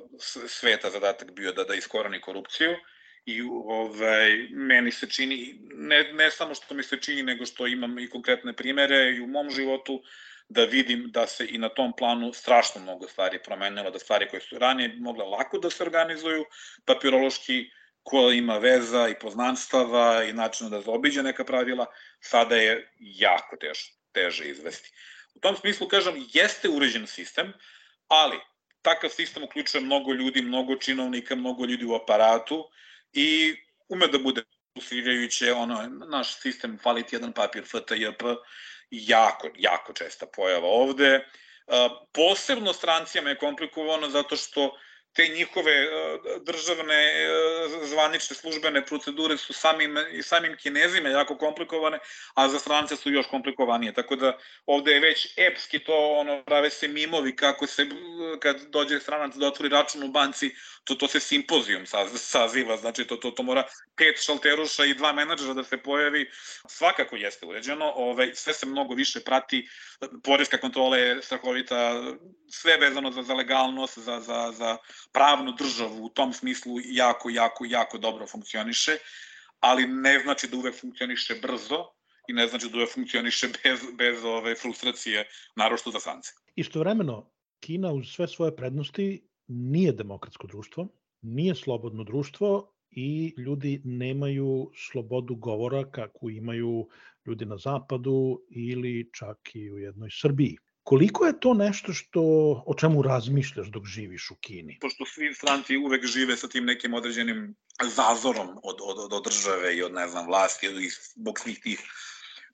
[0.47, 2.75] sveta zadatak bio da, da iskorani korupciju
[3.25, 7.99] i ovaj, meni se čini, ne, ne samo što mi se čini, nego što imam
[7.99, 10.01] i konkretne primere i u mom životu,
[10.49, 14.41] da vidim da se i na tom planu strašno mnogo stvari promenilo, da stvari koje
[14.41, 16.45] su ranije mogle lako da se organizuju,
[16.85, 17.65] papirološki,
[18.03, 21.85] ko ima veza i poznanstava i načina da zaobiđe neka pravila,
[22.19, 24.91] sada je jako teže, teže izvesti.
[25.35, 27.53] U tom smislu, kažem, jeste uređen sistem,
[28.07, 28.37] ali
[28.81, 32.69] takav sistem uključuje mnogo ljudi, mnogo činovnika, mnogo ljudi u aparatu
[33.15, 33.55] i
[33.89, 38.23] ume da bude frustrirajuće, ono, naš sistem, fali ti jedan papir, FTJP,
[38.89, 41.25] jako, jako česta pojava ovde.
[42.13, 44.77] Posebno strancima je komplikovano zato što
[45.15, 45.87] te njihove e,
[46.41, 47.27] državne e,
[47.83, 51.99] zvanične službene procedure su samim, i samim kinezima jako komplikovane,
[52.33, 53.93] a za strance su još komplikovanije.
[53.93, 57.87] Tako da ovde je već epski to, ono, prave se mimovi kako se,
[58.39, 63.15] kad dođe stranac da otvori račun u banci, to, to se simpozijum saziva, znači to,
[63.15, 63.63] to, to mora
[63.95, 66.29] pet šalteruša i dva menadžera da se pojavi.
[66.67, 69.67] Svakako jeste uređeno, ovaj, sve se mnogo više prati,
[70.23, 72.03] poreska kontrola je strahovita,
[72.49, 74.77] sve vezano za, za legalnost, za, za, za
[75.13, 78.97] pravnu državu u tom smislu jako, jako, jako dobro funkcioniše,
[79.59, 81.85] ali ne znači da uvek funkcioniše brzo
[82.27, 86.31] i ne znači da uvek funkcioniše bez, bez ove frustracije, narošto za strance.
[86.55, 90.87] Istovremeno, Kina uz sve svoje prednosti nije demokratsko društvo,
[91.21, 96.89] nije slobodno društvo i ljudi nemaju slobodu govora kako imaju
[97.25, 100.57] ljudi na zapadu ili čak i u jednoj Srbiji.
[100.85, 102.21] Koliko je to nešto što,
[102.65, 104.77] o čemu razmišljaš dok živiš u Kini?
[104.81, 109.81] Pošto svi stranci uvek žive sa tim nekim određenim zazorom od, od, od države i
[109.83, 111.81] od, ne znam, vlasti i zbog svih tih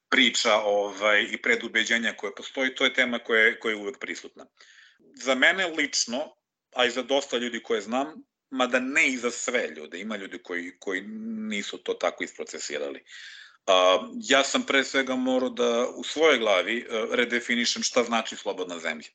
[0.10, 4.46] priča ovaj, i predubeđenja koje postoji, to je tema koja je, koja je uvek prisutna.
[5.16, 6.24] Za mene lično,
[6.76, 8.16] a i za dosta ljudi koje znam,
[8.50, 11.02] mada ne i za sve ljude, ima ljudi koji, koji
[11.52, 13.00] nisu to tako isprocesirali.
[13.00, 13.41] Uh,
[14.22, 19.08] ja sam pre svega morao da u svojoj glavi uh, redefinišem šta znači slobodna zemlja.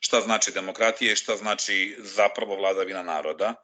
[0.00, 3.54] Šta znači demokratija i šta znači zapravo vladavina naroda.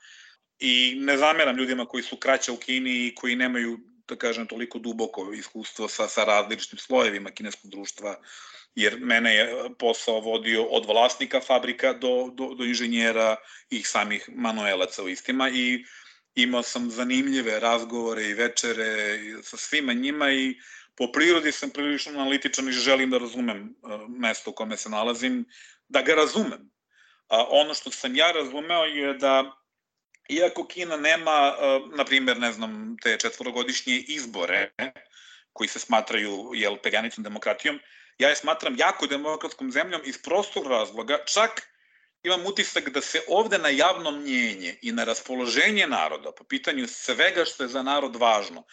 [0.58, 4.78] I ne zameram ljudima koji su kraća u Kini i koji nemaju, da kažem, toliko
[4.78, 8.16] duboko iskustvo sa, sa različitim slojevima kineskog društva,
[8.74, 13.36] jer mene je posao vodio od vlasnika fabrika do, do, do inženjera
[13.70, 15.84] i samih manuelaca u istima i
[16.34, 20.56] imao sam zanimljive razgovore i večere sa svima njima i
[20.96, 23.74] po prirodi sam prilično analitičan i želim da razumem
[24.08, 25.44] mesto u kome se nalazim,
[25.88, 26.70] da ga razumem.
[27.28, 29.56] A ono što sam ja razumeo je da
[30.28, 31.54] iako Kina nema,
[31.96, 34.70] na primjer, ne znam, te četvorogodišnje izbore
[35.52, 37.80] koji se smatraju jel, perjanicom demokratijom,
[38.18, 41.73] ja je smatram jako demokratskom zemljom iz prostog razloga, čak
[42.24, 47.44] imam utisak da se ovde na javno mnjenje i na raspoloženje naroda po pitanju svega
[47.44, 48.64] što je za narod važno,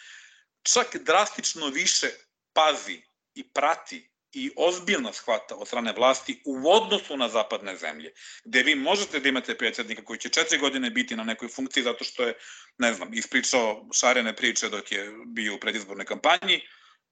[0.62, 2.10] čak drastično više
[2.52, 3.02] pazi
[3.34, 8.12] i prati i ozbiljno shvata od strane vlasti u odnosu na zapadne zemlje,
[8.44, 12.04] gde vi možete da imate predsjednika koji će četiri godine biti na nekoj funkciji zato
[12.04, 12.34] što je,
[12.78, 16.62] ne znam, ispričao šarene priče dok je bio u predizbornoj kampanji,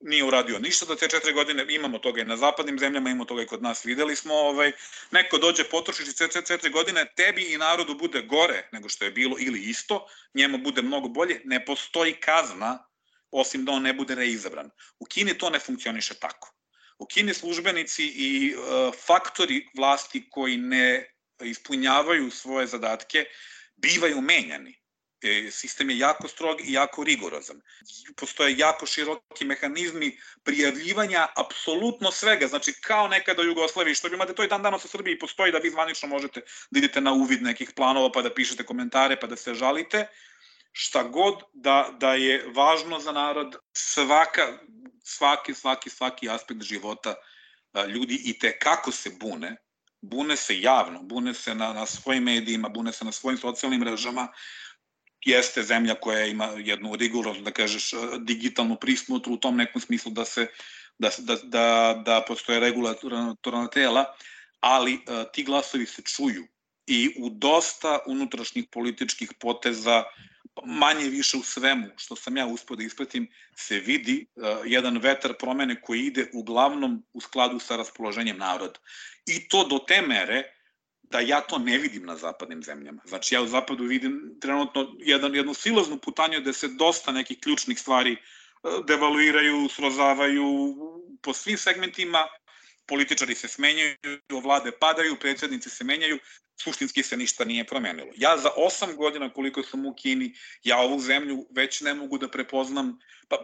[0.00, 3.42] nije uradio ništa za te četiri godine, imamo toga i na zapadnim zemljama, imamo toga
[3.42, 4.72] i kod nas, videli smo, ovaj,
[5.10, 9.36] neko dođe, potrošiš četiri, četiri godine, tebi i narodu bude gore nego što je bilo
[9.38, 12.86] ili isto, njemu bude mnogo bolje, ne postoji kazna
[13.30, 14.70] osim da on ne bude reizabran.
[14.98, 16.54] U Kini to ne funkcioniše tako.
[16.98, 23.24] U Kini službenici i uh, faktori vlasti koji ne ispunjavaju svoje zadatke
[23.76, 24.79] bivaju menjani E,
[25.50, 27.60] sistem je jako strog i jako rigorozan.
[28.16, 34.34] Postoje jako široki mehanizmi prijavljivanja apsolutno svega, znači kao nekada u Jugoslaviji, što bi imate
[34.34, 37.42] to i dan danas u Srbiji postoji da vi zvanično možete da idete na uvid
[37.42, 40.06] nekih planova pa da pišete komentare pa da se žalite,
[40.72, 44.58] šta god da, da je važno za narod, svaka,
[45.04, 47.14] svaki, svaki, svaki aspekt života
[47.88, 49.56] ljudi i te kako se bune,
[50.00, 54.28] bune se javno, bune se na, na svojim medijima, bune se na svojim socijalnim mrežama,
[55.24, 60.24] jeste zemlja koja ima jednu rigoroznu, da kažeš, digitalnu prismotru u tom nekom smislu da
[60.24, 60.46] se
[60.98, 64.04] da, da, da, da postoje regulatorna tela,
[64.60, 66.46] ali uh, ti glasovi se čuju
[66.86, 70.04] i u dosta unutrašnjih političkih poteza
[70.64, 75.34] manje više u svemu što sam ja uspio da ispratim se vidi uh, jedan vetar
[75.38, 78.80] promene koji ide uglavnom u skladu sa raspoloženjem naroda.
[79.26, 80.59] I to do te mere
[81.10, 83.02] da ja to ne vidim na zapadnim zemljama.
[83.04, 87.78] Znači ja u zapadu vidim trenutno jedan, jednu silaznu putanju da se dosta nekih ključnih
[87.78, 90.46] stvari uh, devaluiraju, srozavaju
[91.22, 92.24] po svim segmentima,
[92.86, 93.96] političari se smenjaju,
[94.42, 96.18] vlade padaju, predsednici se menjaju,
[96.62, 98.10] suštinski se ništa nije promenilo.
[98.16, 102.28] Ja za osam godina koliko sam u Kini, ja ovu zemlju već ne mogu da
[102.28, 103.36] prepoznam, pa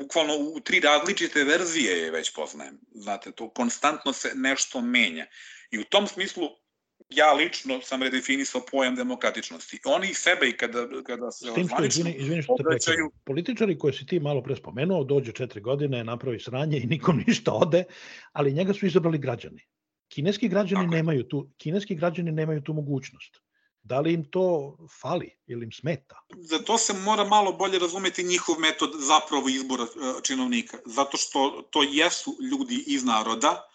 [0.00, 2.78] bukvalno u tri različite verzije je već poznajem.
[2.94, 5.26] Znate, to konstantno se nešto menja.
[5.70, 6.48] I u tom smislu
[7.08, 9.80] ja lično sam redefinisao pojam demokratičnosti.
[9.84, 14.06] Oni sebe i kada, kada se što, izvini, izvini što te prekidam, političari koje si
[14.06, 17.84] ti malo pre spomenuo, dođe četiri godine, napravi sranje i nikom ništa ode,
[18.32, 19.62] ali njega su izabrali građani.
[20.08, 23.40] Kineski građani Tako nemaju tu kineski građani nemaju tu mogućnost.
[23.82, 26.22] Da li im to fali ili im smeta?
[26.36, 31.62] Za to se mora malo bolje razumeti njihov metod zapravo izbora e, činovnika, zato što
[31.70, 33.69] to jesu ljudi iz naroda,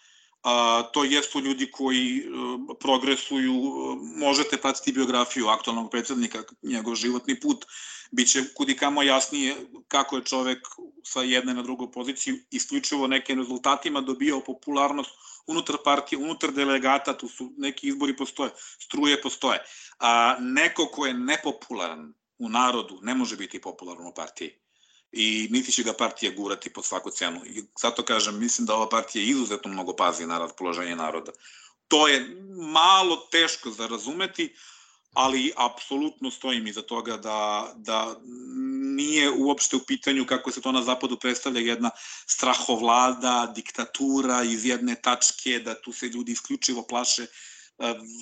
[0.46, 6.94] a, to jesu ljudi koji a, e, progresuju, e, možete pratiti biografiju aktualnog predsednika, njegov
[6.94, 7.64] životni put,
[8.10, 9.56] biće kudi kamo jasnije
[9.88, 10.58] kako je čovek
[11.02, 15.10] sa jedne na drugu poziciju isključivo nekim rezultatima dobio popularnost
[15.46, 19.58] unutar partije, unutar delegata, tu su neki izbori postoje, struje postoje.
[19.98, 24.65] A neko ko je nepopularan u narodu ne može biti popularan u partiji
[25.16, 27.40] i niti će ga partija gurati po svaku cenu.
[27.46, 31.32] I zato kažem, mislim da ova partija izuzetno mnogo pazi na raspoloženje naroda.
[31.88, 32.36] To je
[32.72, 34.54] malo teško za razumeti,
[35.12, 38.16] ali apsolutno stojim iza toga da, da
[38.96, 41.90] nije uopšte u pitanju kako se to na zapadu predstavlja jedna
[42.26, 47.28] strahovlada, diktatura iz jedne tačke, da tu se ljudi isključivo plaše e,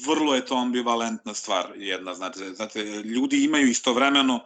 [0.07, 4.41] vrlo je to ambivalentna stvar jedna, znate, znate, ljudi imaju istovremeno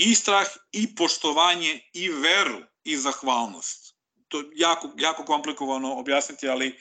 [0.00, 3.94] i strah, i poštovanje, i veru, i zahvalnost.
[4.28, 6.78] To je jako, jako komplikovano objasniti, ali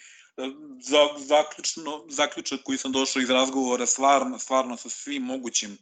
[0.81, 5.77] za, zaključno, zaključak koji sam došao iz razgovora stvarno, stvarno sa svim mogućim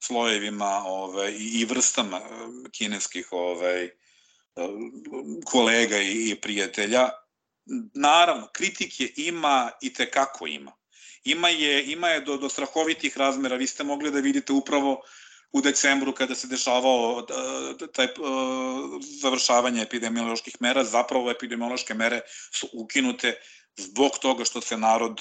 [0.00, 3.90] slojevima ove, i, vrstama eh, kineskih ove,
[4.54, 7.08] ovaj, kolega i, i prijatelja.
[7.94, 10.72] Naravno, kritike ima i te kako ima.
[11.24, 13.56] Ima je, ima je do, do strahovitih razmera.
[13.56, 15.02] Vi ste mogli da vidite upravo
[15.52, 18.06] u decembru kada se dešavao eh, taj
[19.20, 22.20] završavanje epidemioloških mera, zapravo epidemiološke mere
[22.52, 23.34] su ukinute
[23.76, 25.20] zbog toga što se narod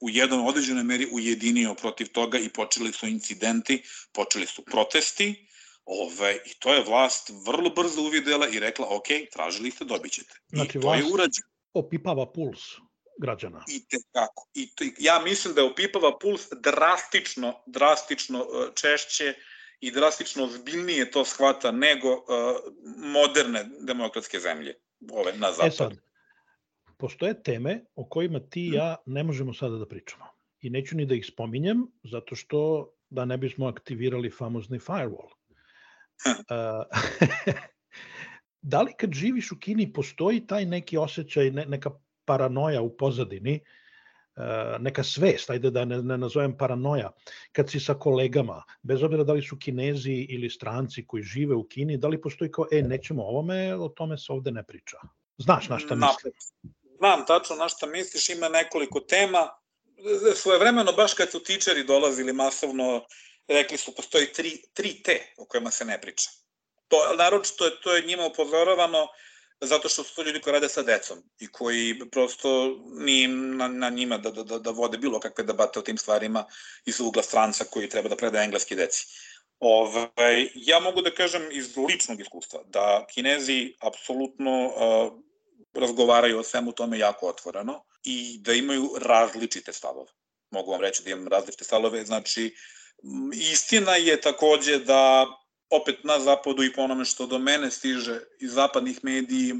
[0.00, 5.48] u jednom određenoj meri ujedinio protiv toga i počeli su incidenti, počeli su protesti,
[5.90, 10.34] Ove, I to je vlast vrlo brzo uvidela i rekla, ok, tražili ste, dobit ćete.
[10.48, 11.48] Znači, I to je urađeno.
[11.72, 12.60] opipava puls
[13.20, 13.64] građana.
[13.68, 14.48] I te kako.
[14.54, 19.34] I to, ja mislim da je opipava puls drastično, drastično e, češće
[19.80, 22.22] i drastično zbiljnije to shvata nego uh,
[22.96, 24.74] moderne demokratske zemlje
[25.12, 25.68] ove na zapadu.
[25.68, 25.92] E sad,
[26.96, 30.24] postoje teme o kojima ti i ja ne možemo sada da pričamo.
[30.60, 35.30] I neću ni da ih spominjem, zato što da ne bismo aktivirali famozni firewall.
[38.62, 41.90] da li kad živiš u Kini postoji taj neki osjećaj, ne, neka
[42.24, 43.60] paranoja u pozadini,
[44.78, 47.10] neka svest, ajde da ne, ne nazovem paranoja,
[47.52, 51.64] kad si sa kolegama, bez obzira da li su kinezi ili stranci koji žive u
[51.64, 54.96] Kini, da li postoji kao, e, nećemo ovome, o tome se ovde ne priča.
[55.38, 56.32] Znaš na šta mislim?
[56.98, 59.48] znam tačno na šta misliš, ima nekoliko tema.
[60.34, 63.04] Svoje vremeno, baš kad su tičeri dolazili masovno,
[63.48, 66.30] rekli su postoji tri, tri te o kojima se ne priča.
[66.88, 69.08] To, naročito je, to je njima upozoravano
[69.60, 73.90] zato što su to ljudi koji rade sa decom i koji prosto ni na, na
[73.90, 76.44] njima da, da, da vode bilo kakve debate o tim stvarima
[76.84, 79.06] iz ugla stranca koji treba da predaje engleski deci.
[79.60, 85.12] Ove, ovaj, ja mogu da kažem iz ličnog iskustva da Kinezi apsolutno uh,
[85.74, 90.12] razgovaraju o svemu tome jako otvoreno i da imaju različite stavove.
[90.50, 92.56] Mogu vam reći da imam različite stavove, znači
[93.34, 95.26] istina je takođe da
[95.70, 99.54] opet na zapadu i po onome što do mene stiže iz zapadnih medija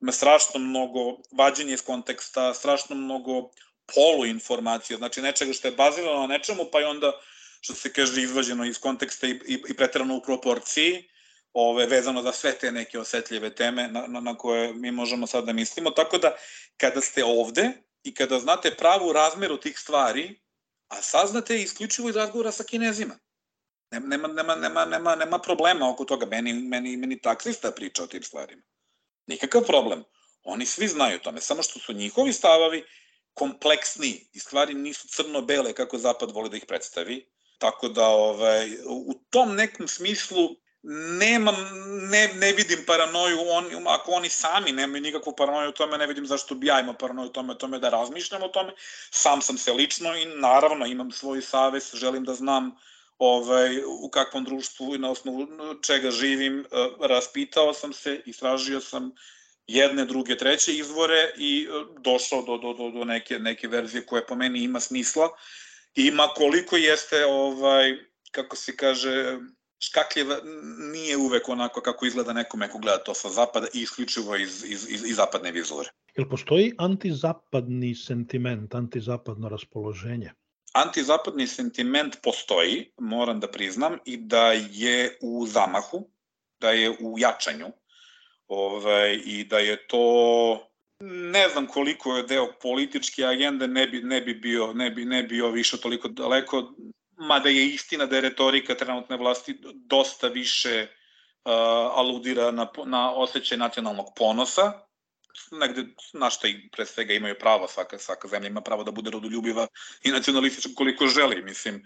[0.00, 1.00] ima strašno mnogo
[1.32, 3.50] vađenja iz konteksta, strašno mnogo
[3.94, 7.12] poluinformacija, znači nečega što je bazirano na nečemu, pa je onda,
[7.60, 11.08] što se kaže, izvađeno iz konteksta i, i, i pretrano u proporciji,
[11.52, 15.44] ove, vezano za sve te neke osetljive teme na, na, na koje mi možemo sad
[15.44, 15.90] da mislimo.
[15.90, 16.36] Tako da,
[16.76, 17.70] kada ste ovde
[18.02, 20.40] i kada znate pravu razmeru tih stvari,
[20.88, 23.18] a saznate isključivo iz razgovora sa kinezima.
[23.90, 26.26] Nema, nema, nema, nema, nema problema oko toga.
[26.26, 28.62] Meni, meni, meni taksista priča o tim stvarima.
[29.26, 30.04] Nikakav problem.
[30.44, 32.84] Oni svi znaju tome, samo što su njihovi stavovi
[33.34, 37.26] kompleksniji i stvari nisu crno-bele kako Zapad voli da ih predstavi,
[37.58, 40.48] Tako da ovaj, u tom nekom smislu
[41.18, 41.56] nemam,
[42.10, 46.26] ne, ne vidim paranoju, on, ako oni sami nemaju nikakvu paranoju o tome, ne vidim
[46.26, 48.72] zašto bi ja imao paranoju o tome, o tome da razmišljam o tome.
[49.10, 52.76] Sam sam se lično i naravno imam svoj savez, želim da znam
[53.18, 55.46] ovaj, u kakvom društvu i na osnovu
[55.82, 56.64] čega živim, eh,
[57.08, 59.12] raspitao sam se, istražio sam
[59.66, 64.26] jedne, druge, treće izvore i eh, došao do, do, do, do neke, neke verzije koje
[64.26, 65.28] po meni ima smisla.
[65.94, 67.98] Ima koliko jeste, ovaj,
[68.30, 69.38] kako se kaže,
[69.80, 70.36] škakljiva
[70.92, 74.86] nije uvek onako kako izgleda nekome ko gleda to sa zapada i isključivo iz, iz,
[74.90, 75.88] iz, iz zapadne vizure.
[76.16, 80.32] Jel postoji antizapadni sentiment, antizapadno raspoloženje?
[80.72, 86.10] Antizapadni sentiment postoji, moram da priznam, i da je u zamahu,
[86.60, 87.66] da je u jačanju,
[88.48, 90.68] ovaj, i da je to
[91.00, 95.22] ne znam koliko je deo političke agende, ne bi, ne bi, bio, ne bi, ne
[95.22, 96.74] bio više toliko daleko,
[97.16, 100.86] mada je istina da je retorika trenutne vlasti dosta više
[101.44, 101.52] uh,
[101.98, 104.72] aludira na, na osjećaj nacionalnog ponosa,
[105.50, 109.10] negde na što i pre svega imaju pravo, svaka, svaka zemlja ima pravo da bude
[109.10, 109.66] rodoljubiva
[110.02, 111.84] i nacionalistička koliko želi, mislim.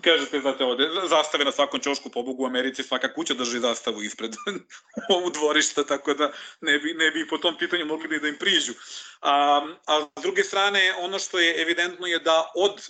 [0.00, 4.34] Kažete, znate, ovde, zastave na svakom čošku pobogu u Americi, svaka kuća drži zastavu ispred
[5.16, 8.72] ovu dvorišta, tako da ne bi, ne bi po tom pitanju mogli da im priđu.
[9.20, 12.88] A, a s druge strane, ono što je evidentno je da od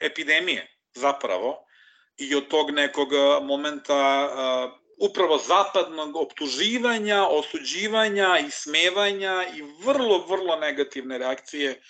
[0.00, 1.66] epidemije, zapravo
[2.16, 3.08] i od tog nekog
[3.42, 4.28] momenta
[5.00, 11.80] upravo zapadnog optuživanja, osuđivanja i smevanja i vrlo, vrlo negativne reakcije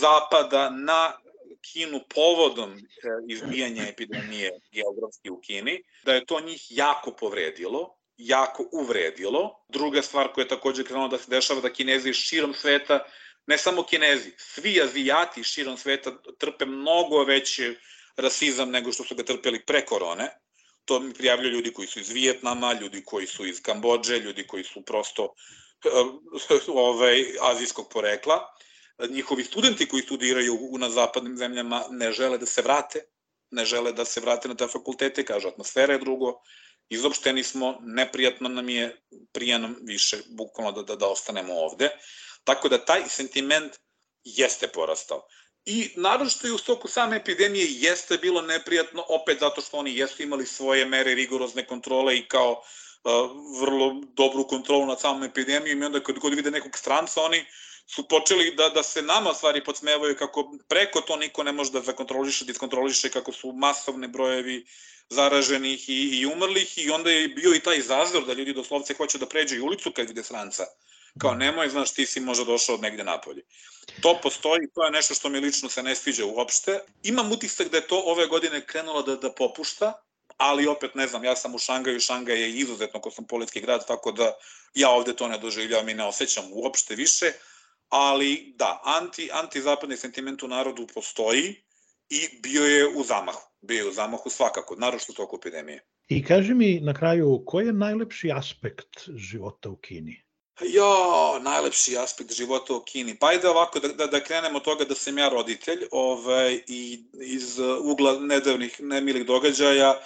[0.00, 1.12] zapada na
[1.72, 2.80] Kinu povodom e,
[3.28, 9.64] izbijanja epidemije geografski u Kini, da je to njih jako povredilo, jako uvredilo.
[9.68, 13.04] Druga stvar koja je takođe krenula da se dešava da Kinezi širom sveta
[13.46, 17.76] ne samo Kinezi, svi Azijati širom sveta trpe mnogo veći
[18.16, 20.30] rasizam nego što su ga trpeli pre korone.
[20.86, 24.64] To mi prijavljaju ljudi koji su iz Vijetnama, ljudi koji su iz Kambođe, ljudi koji
[24.64, 25.34] su prosto
[26.68, 28.40] ovaj, azijskog porekla.
[29.10, 33.02] Njihovi studenti koji studiraju na zapadnim zemljama ne žele da se vrate,
[33.50, 36.40] ne žele da se vrate na te fakultete, kažu atmosfera je drugo,
[36.88, 41.90] izopšteni smo, neprijatno nam je, prijanom više, bukvalno da, da, da ostanemo ovde.
[42.44, 43.72] Tako da taj sentiment
[44.24, 45.26] jeste porastao.
[45.66, 50.22] I naročito i u stoku same epidemije jeste bilo neprijatno, opet zato što oni jesu
[50.22, 53.12] imali svoje mere rigorozne kontrole i kao uh,
[53.60, 57.44] vrlo dobru kontrolu nad samom epidemijom i onda kad god vide nekog stranca, oni
[57.86, 61.80] su počeli da, da se nama stvari podsmevaju kako preko to niko ne može da
[61.80, 64.66] zakontroliše, diskontroliše, kako su masovne brojevi
[65.08, 69.18] zaraženih i, i umrlih i onda je bio i taj zazor da ljudi doslovce hoće
[69.18, 70.64] da pređe i ulicu kad vide stranca
[71.18, 73.42] Kao nemoj, znaš, ti si možda došao od negde napolje.
[74.00, 76.80] To postoji, to je nešto što mi lično se ne sviđa uopšte.
[77.02, 79.92] Imam utisak da je to ove godine krenulo da, da popušta,
[80.36, 84.36] ali opet ne znam, ja sam u Šangaju, Šangaj je izuzetno kosmopolitski grad, tako da
[84.74, 87.32] ja ovde to ne doživljavam i ne osjećam uopšte više,
[87.88, 91.62] ali da, anti, anti-zapadni sentiment u narodu postoji
[92.08, 93.40] i bio je u zamahu.
[93.60, 95.84] Bio je u zamahu svakako, naročito toku epidemije.
[96.08, 100.25] I kaži mi na kraju, koji je najlepši aspekt života u Kini?
[100.60, 103.18] Jo, najlepši aspekt života u Kini.
[103.18, 107.04] Pa ajde ovako da, da, da krenemo od toga da sam ja roditelj ovaj, i
[107.20, 110.00] iz ugla nedavnih nemilih događaja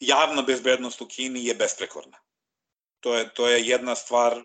[0.00, 2.18] javna bezbednost u Kini je besprekorna.
[3.00, 4.44] To je, to je jedna stvar eh,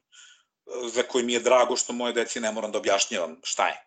[0.93, 3.83] za koju mi je drago što moje deci ne moram da objašnjavam šta je.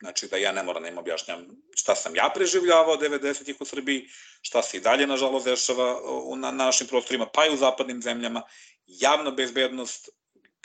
[0.00, 4.08] Znači da ja ne moram da im objašnjam šta sam ja preživljavao 90-ih u Srbiji,
[4.42, 6.00] šta se i dalje nažalost dešava
[6.36, 8.42] na našim prostorima, pa i u zapadnim zemljama.
[8.86, 10.08] Javna bezbednost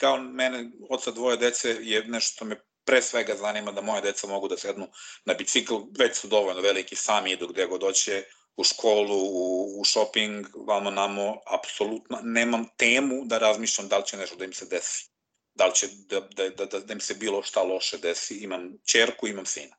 [0.00, 4.26] kao mene, oca dvoje dece, je nešto što me pre svega zanima da moje deca
[4.26, 4.88] mogu da sednu
[5.24, 8.24] na bicikl, već su dovoljno veliki, sami idu gde god doće,
[8.56, 14.16] u školu, u, u shopping, vamo namo, apsolutno nemam temu da razmišljam da li će
[14.16, 15.10] nešto da im se desi.
[15.54, 18.36] Da li će da, da, da, da, da im se bilo šta loše desi.
[18.36, 19.76] Imam čerku, imam sina.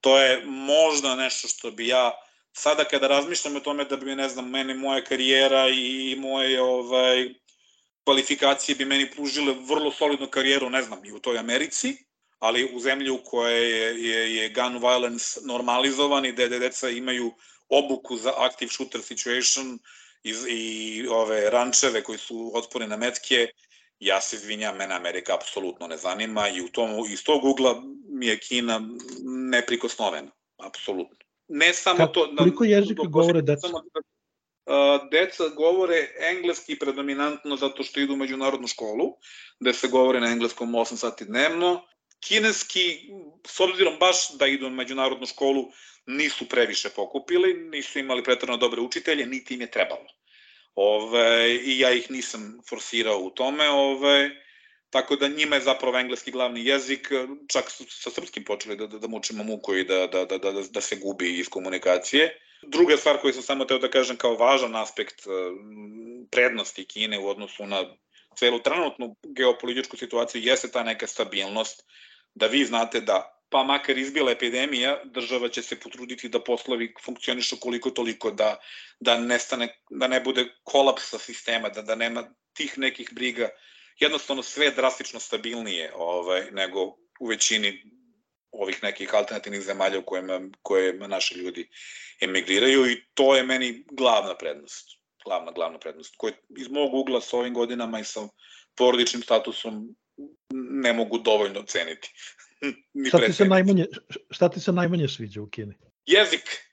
[0.00, 2.12] To je možda nešto što bi ja
[2.52, 7.34] sada kada razmišljam o tome da bi, ne znam, meni moja karijera i moje ovaj,
[8.06, 11.96] kvalifikacije bi meni pružile vrlo solidnu karijeru, ne znam, i u toj Americi,
[12.38, 17.32] ali u zemlji u kojoj je, je, je gun violence normalizovan i gde deca imaju
[17.68, 19.78] obuku za active shooter situation
[20.24, 23.48] i, i ove rančeve koji su otporni na metke,
[24.00, 28.26] ja se izvinjam, mene Amerika apsolutno ne zanima i u tom, iz tog ugla mi
[28.26, 28.80] je Kina
[29.50, 31.16] neprikosnovena, apsolutno.
[31.48, 32.34] Ne samo Kako, to...
[32.38, 33.68] Koliko jezika govore deca?
[33.68, 33.82] Samo,
[35.10, 39.16] deca govore engleski predominantno zato što idu u međunarodnu školu,
[39.60, 41.86] gde se govore na engleskom 8 sati dnevno.
[42.20, 42.98] kineski,
[43.46, 45.70] s obzirom baš da idu na međunarodnu školu,
[46.06, 50.06] nisu previše pokupili, nisu imali pretrano dobre učitelje, niti im je trebalo.
[50.74, 54.30] Ove, I ja ih nisam forsirao u tome, ove,
[54.90, 57.08] tako da njima je zapravo engleski glavni jezik,
[57.48, 60.52] čak su sa srpskim počeli da, da, da mučimo muku i da, da, da, da,
[60.70, 62.45] da se gubi iz komunikacije.
[62.66, 65.26] Druga stvar koju sam samo teo da kažem kao važan aspekt
[66.30, 67.84] prednosti Kine u odnosu na
[68.38, 71.84] celu trenutnu geopolitičku situaciju jeste ta neka stabilnost,
[72.34, 77.56] da vi znate da pa makar izbila epidemija, država će se potruditi da poslovi funkcionišu
[77.60, 78.58] koliko toliko, da,
[79.00, 83.48] da, nestane, da ne bude kolapsa sistema, da, da nema tih nekih briga.
[83.98, 86.80] Jednostavno sve je drastično stabilnije ovaj, nego
[87.20, 87.82] u većini
[88.58, 91.68] ovih nekih alternativnih zemalja u kojima, kojima naši ljudi
[92.20, 94.98] emigriraju i to je meni glavna prednost.
[95.24, 96.14] Glavna, glavna prednost.
[96.16, 98.28] Koja iz mog ugla sa ovim godinama i sa
[98.76, 99.96] porodičnim statusom
[100.50, 102.12] ne mogu dovoljno ceniti.
[103.08, 103.86] šta, ti se najmanje,
[104.30, 105.74] šta ti se najmanje sviđa u Kini?
[106.06, 106.66] Jezik.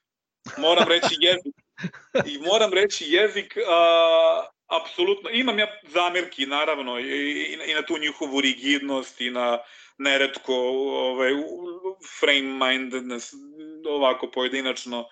[0.57, 1.55] Moram reći jezik.
[2.33, 7.97] I moram reći jezik, a, apsolutno, imam ja zamirki naravno i, i, i na tu
[7.97, 9.59] njihovu rigidnost i na
[9.97, 11.31] neretko ovaj,
[12.19, 13.33] frame mindedness
[13.89, 15.05] ovako pojedinačno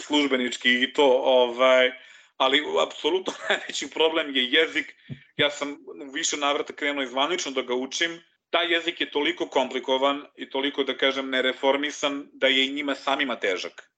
[0.00, 1.92] službenički i to ovaj
[2.36, 4.94] ali apsolutno najveći problem je jezik.
[5.36, 5.76] Ja sam
[6.12, 8.22] više navrata krenuo izvanično da ga učim.
[8.50, 13.36] Taj jezik je toliko komplikovan i toliko, da kažem, nereformisan da je i njima samima
[13.36, 13.90] težak.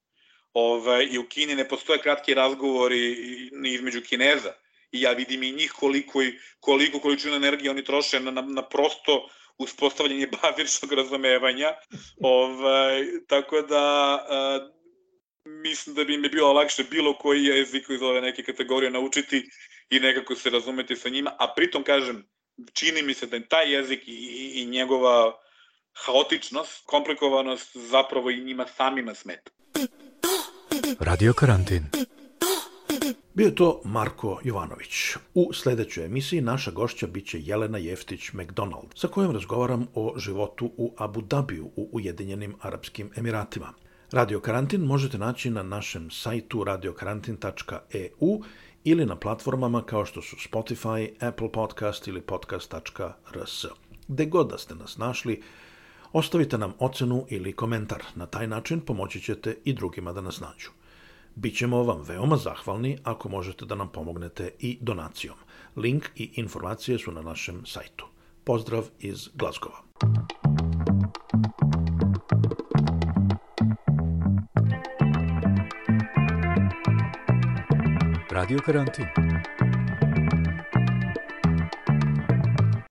[0.52, 3.16] Ove, ovaj, I u Kini ne postoje kratki razgovori
[3.64, 4.52] između Kineza.
[4.92, 8.62] I ja vidim i njih koliko, i, koliko količinu energije oni troše na, na, na
[8.68, 9.28] prosto
[9.58, 11.74] uspostavljanje bazičnog razumevanja.
[12.20, 13.82] Ovaj, tako da
[15.44, 19.50] mislim da bi im je bilo lakše bilo koji jezik iz ove neke kategorije naučiti
[19.90, 22.28] i nekako se razumeti sa njima, a pritom kažem,
[22.72, 25.38] čini mi se da je taj jezik i, i, i njegova
[25.92, 29.50] haotičnost, komplikovanost zapravo i njima samima smeta.
[31.00, 31.84] Radio karantin.
[33.38, 35.16] Bio je to Marko Jovanović.
[35.34, 41.20] U sledećoj emisiji naša gošća biće Jelena Jeftić-McDonald, sa kojom razgovaram o životu u Abu
[41.20, 43.72] Dhabiju u Ujedinjenim Arapskim Emiratima.
[44.12, 48.42] Radio Karantin možete naći na našem sajtu radiokarantin.eu
[48.84, 53.64] ili na platformama kao što su Spotify, Apple Podcast ili podcast.rs.
[54.08, 55.42] Gde god da ste nas našli,
[56.12, 58.02] ostavite nam ocenu ili komentar.
[58.14, 60.77] Na taj način pomoći ćete i drugima da nas nađu.
[61.40, 65.36] Bićemo vam veoma zahvalni ako možete da nam pomognete i donacijom.
[65.76, 68.06] Link i informacije su na našem sajtu.
[68.44, 69.78] Pozdrav iz Glazgova.
[78.30, 79.06] Radio Karantin